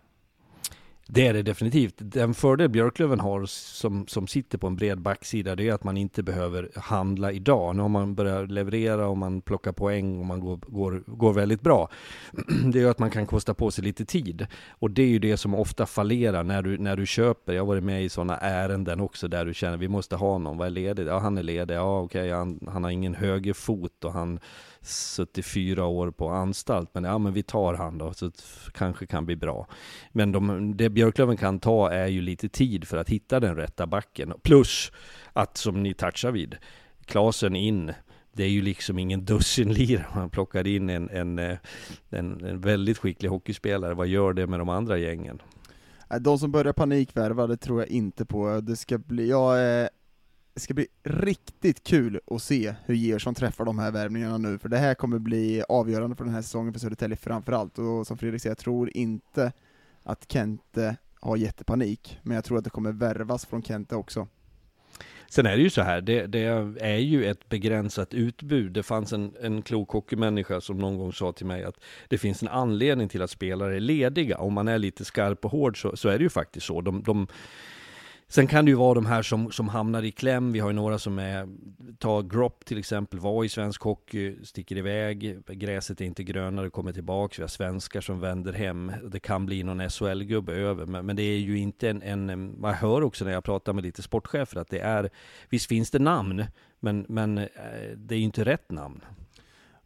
[1.13, 1.95] Det är det definitivt.
[1.97, 5.97] Den fördel Björklöven har som, som sitter på en bred backsida, det är att man
[5.97, 7.75] inte behöver handla idag.
[7.75, 11.61] Nu har man börjat leverera och man plockar poäng och man går, går, går väldigt
[11.61, 11.89] bra.
[12.73, 14.47] Det gör att man kan kosta på sig lite tid.
[14.69, 17.53] Och det är ju det som ofta fallerar när du, när du köper.
[17.53, 20.57] Jag har varit med i sådana ärenden också där du känner vi måste ha någon.
[20.57, 21.07] Vad är ledig?
[21.07, 21.75] Ja, han är ledig.
[21.75, 24.39] Ja, okej, han, han har ingen högerfot och han
[24.81, 26.89] suttit fyra år på anstalt.
[26.93, 28.41] Men ja, men vi tar han då, så det
[28.73, 29.67] kanske kan bli bra.
[30.11, 33.87] Men de, det Björklöven kan ta är ju lite tid för att hitta den rätta
[33.87, 34.33] backen.
[34.41, 34.91] Plus
[35.33, 36.55] att, som ni touchar vid,
[37.05, 37.93] Klasen in,
[38.33, 40.05] det är ju liksom ingen dussinlirare.
[40.15, 41.57] Man plockar in en, en, eh,
[42.09, 43.93] en, en väldigt skicklig hockeyspelare.
[43.93, 45.41] Vad gör det med de andra gängen?
[46.19, 48.61] De som börjar panikvärva, det tror jag inte på.
[48.61, 49.89] Det ska bli, jag är
[50.61, 54.77] ska bli riktigt kul att se hur Georgsson träffar de här värvningarna nu, för det
[54.77, 57.79] här kommer bli avgörande för den här säsongen för Södertälje framförallt.
[57.79, 59.51] Och som Fredrik säger, jag tror inte
[60.03, 64.27] att Kente har jättepanik, men jag tror att det kommer värvas från Kente också.
[65.29, 66.43] Sen är det ju så här, det, det
[66.79, 68.71] är ju ett begränsat utbud.
[68.71, 71.75] Det fanns en, en klok hockeymänniska som någon gång sa till mig att
[72.07, 74.37] det finns en anledning till att spelare är lediga.
[74.37, 76.81] Om man är lite skarp och hård så, så är det ju faktiskt så.
[76.81, 77.27] De, de,
[78.31, 80.51] sen kan det ju vara de här som, som hamnar i kläm.
[80.51, 81.47] Vi har ju några som är,
[81.99, 86.93] ta Gropp till exempel, var i svensk hockey, sticker iväg, gräset är inte grönare, kommer
[86.93, 87.39] tillbaks.
[87.39, 88.91] Vi har svenskar som vänder hem.
[89.11, 92.73] Det kan bli någon SHL-gubbe över, men, men det är ju inte en, en, man
[92.73, 95.09] hör också när jag pratar med lite sportchefer att det är,
[95.49, 96.45] visst finns det namn,
[96.79, 97.47] men, men eh,
[97.95, 99.01] det är ju inte rätt namn.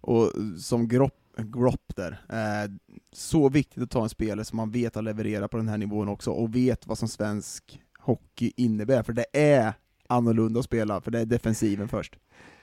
[0.02, 2.72] Och som Gropp, Gropp där, eh,
[3.12, 6.10] så viktigt att ta en spelare som man vet har levererat på den här nivån
[6.10, 9.74] också, och vet vad som svensk hockey innebär, för det är
[10.08, 12.16] annorlunda att spela, för det är defensiven först.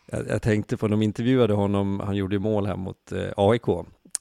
[0.07, 3.69] Jag, jag tänkte på, de intervjuade honom, han gjorde ju mål här mot eh, AIK.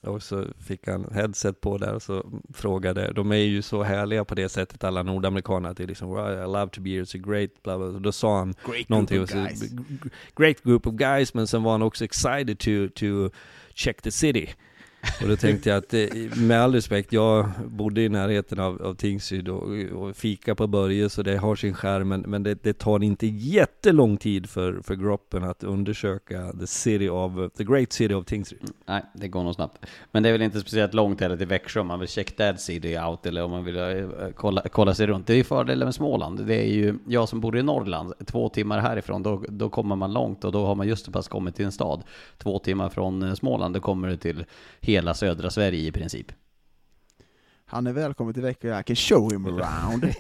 [0.04, 4.26] Och så fick han headset på där och så frågade, de är ju så härliga
[4.26, 7.04] på det sättet alla nordamerikaner, att det är liksom "Well, I love to be here,
[7.04, 8.00] it's a great, bla bla.
[8.00, 9.72] Då sa han Great någonting, group of guys.
[10.36, 13.30] great group of guys, men sen var han också excited to, to
[13.74, 14.50] check the city.
[15.22, 18.94] Och då tänkte jag att, eh, med all respekt, jag bodde i närheten av, av
[18.94, 22.74] Tingsryd och, och fika på Börje, så det har sin skärm, men, men det, det
[22.74, 28.14] tar inte jättelång tid för, för Groppen att undersöka the city of, the great city
[28.14, 28.62] of Tingsryd.
[28.62, 29.86] Mm, nej, det går nog snabbt.
[30.12, 32.62] Men det är väl inte speciellt långt heller till Växjö om man vill check that
[32.62, 35.28] city out eller om man vill eh, eh, kolla, kolla sig runt.
[35.28, 36.46] Det är ju fördelen med Småland.
[36.46, 40.14] Det är ju jag som bor i Norrland, två timmar härifrån, då, då kommer man
[40.14, 42.04] långt och då har man just så pass kommit till en stad.
[42.38, 44.46] Två timmar från Småland, då kommer du till
[44.92, 46.32] hela södra Sverige i princip.
[47.66, 50.04] Han är välkommen till Växjö, I can show him around.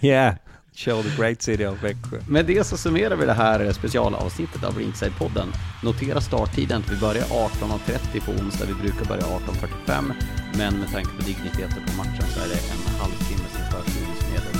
[0.00, 0.34] yeah,
[0.74, 2.20] show the great city of Växjö.
[2.28, 5.48] Med det så summerar vi det här specialavsnittet av Ringside-podden.
[5.82, 10.12] Notera starttiden, vi börjar 18.30 på onsdag, vi brukar börja 18.45.
[10.58, 14.59] Men med tanke på digniteten på matchen så är det en halvtimme sin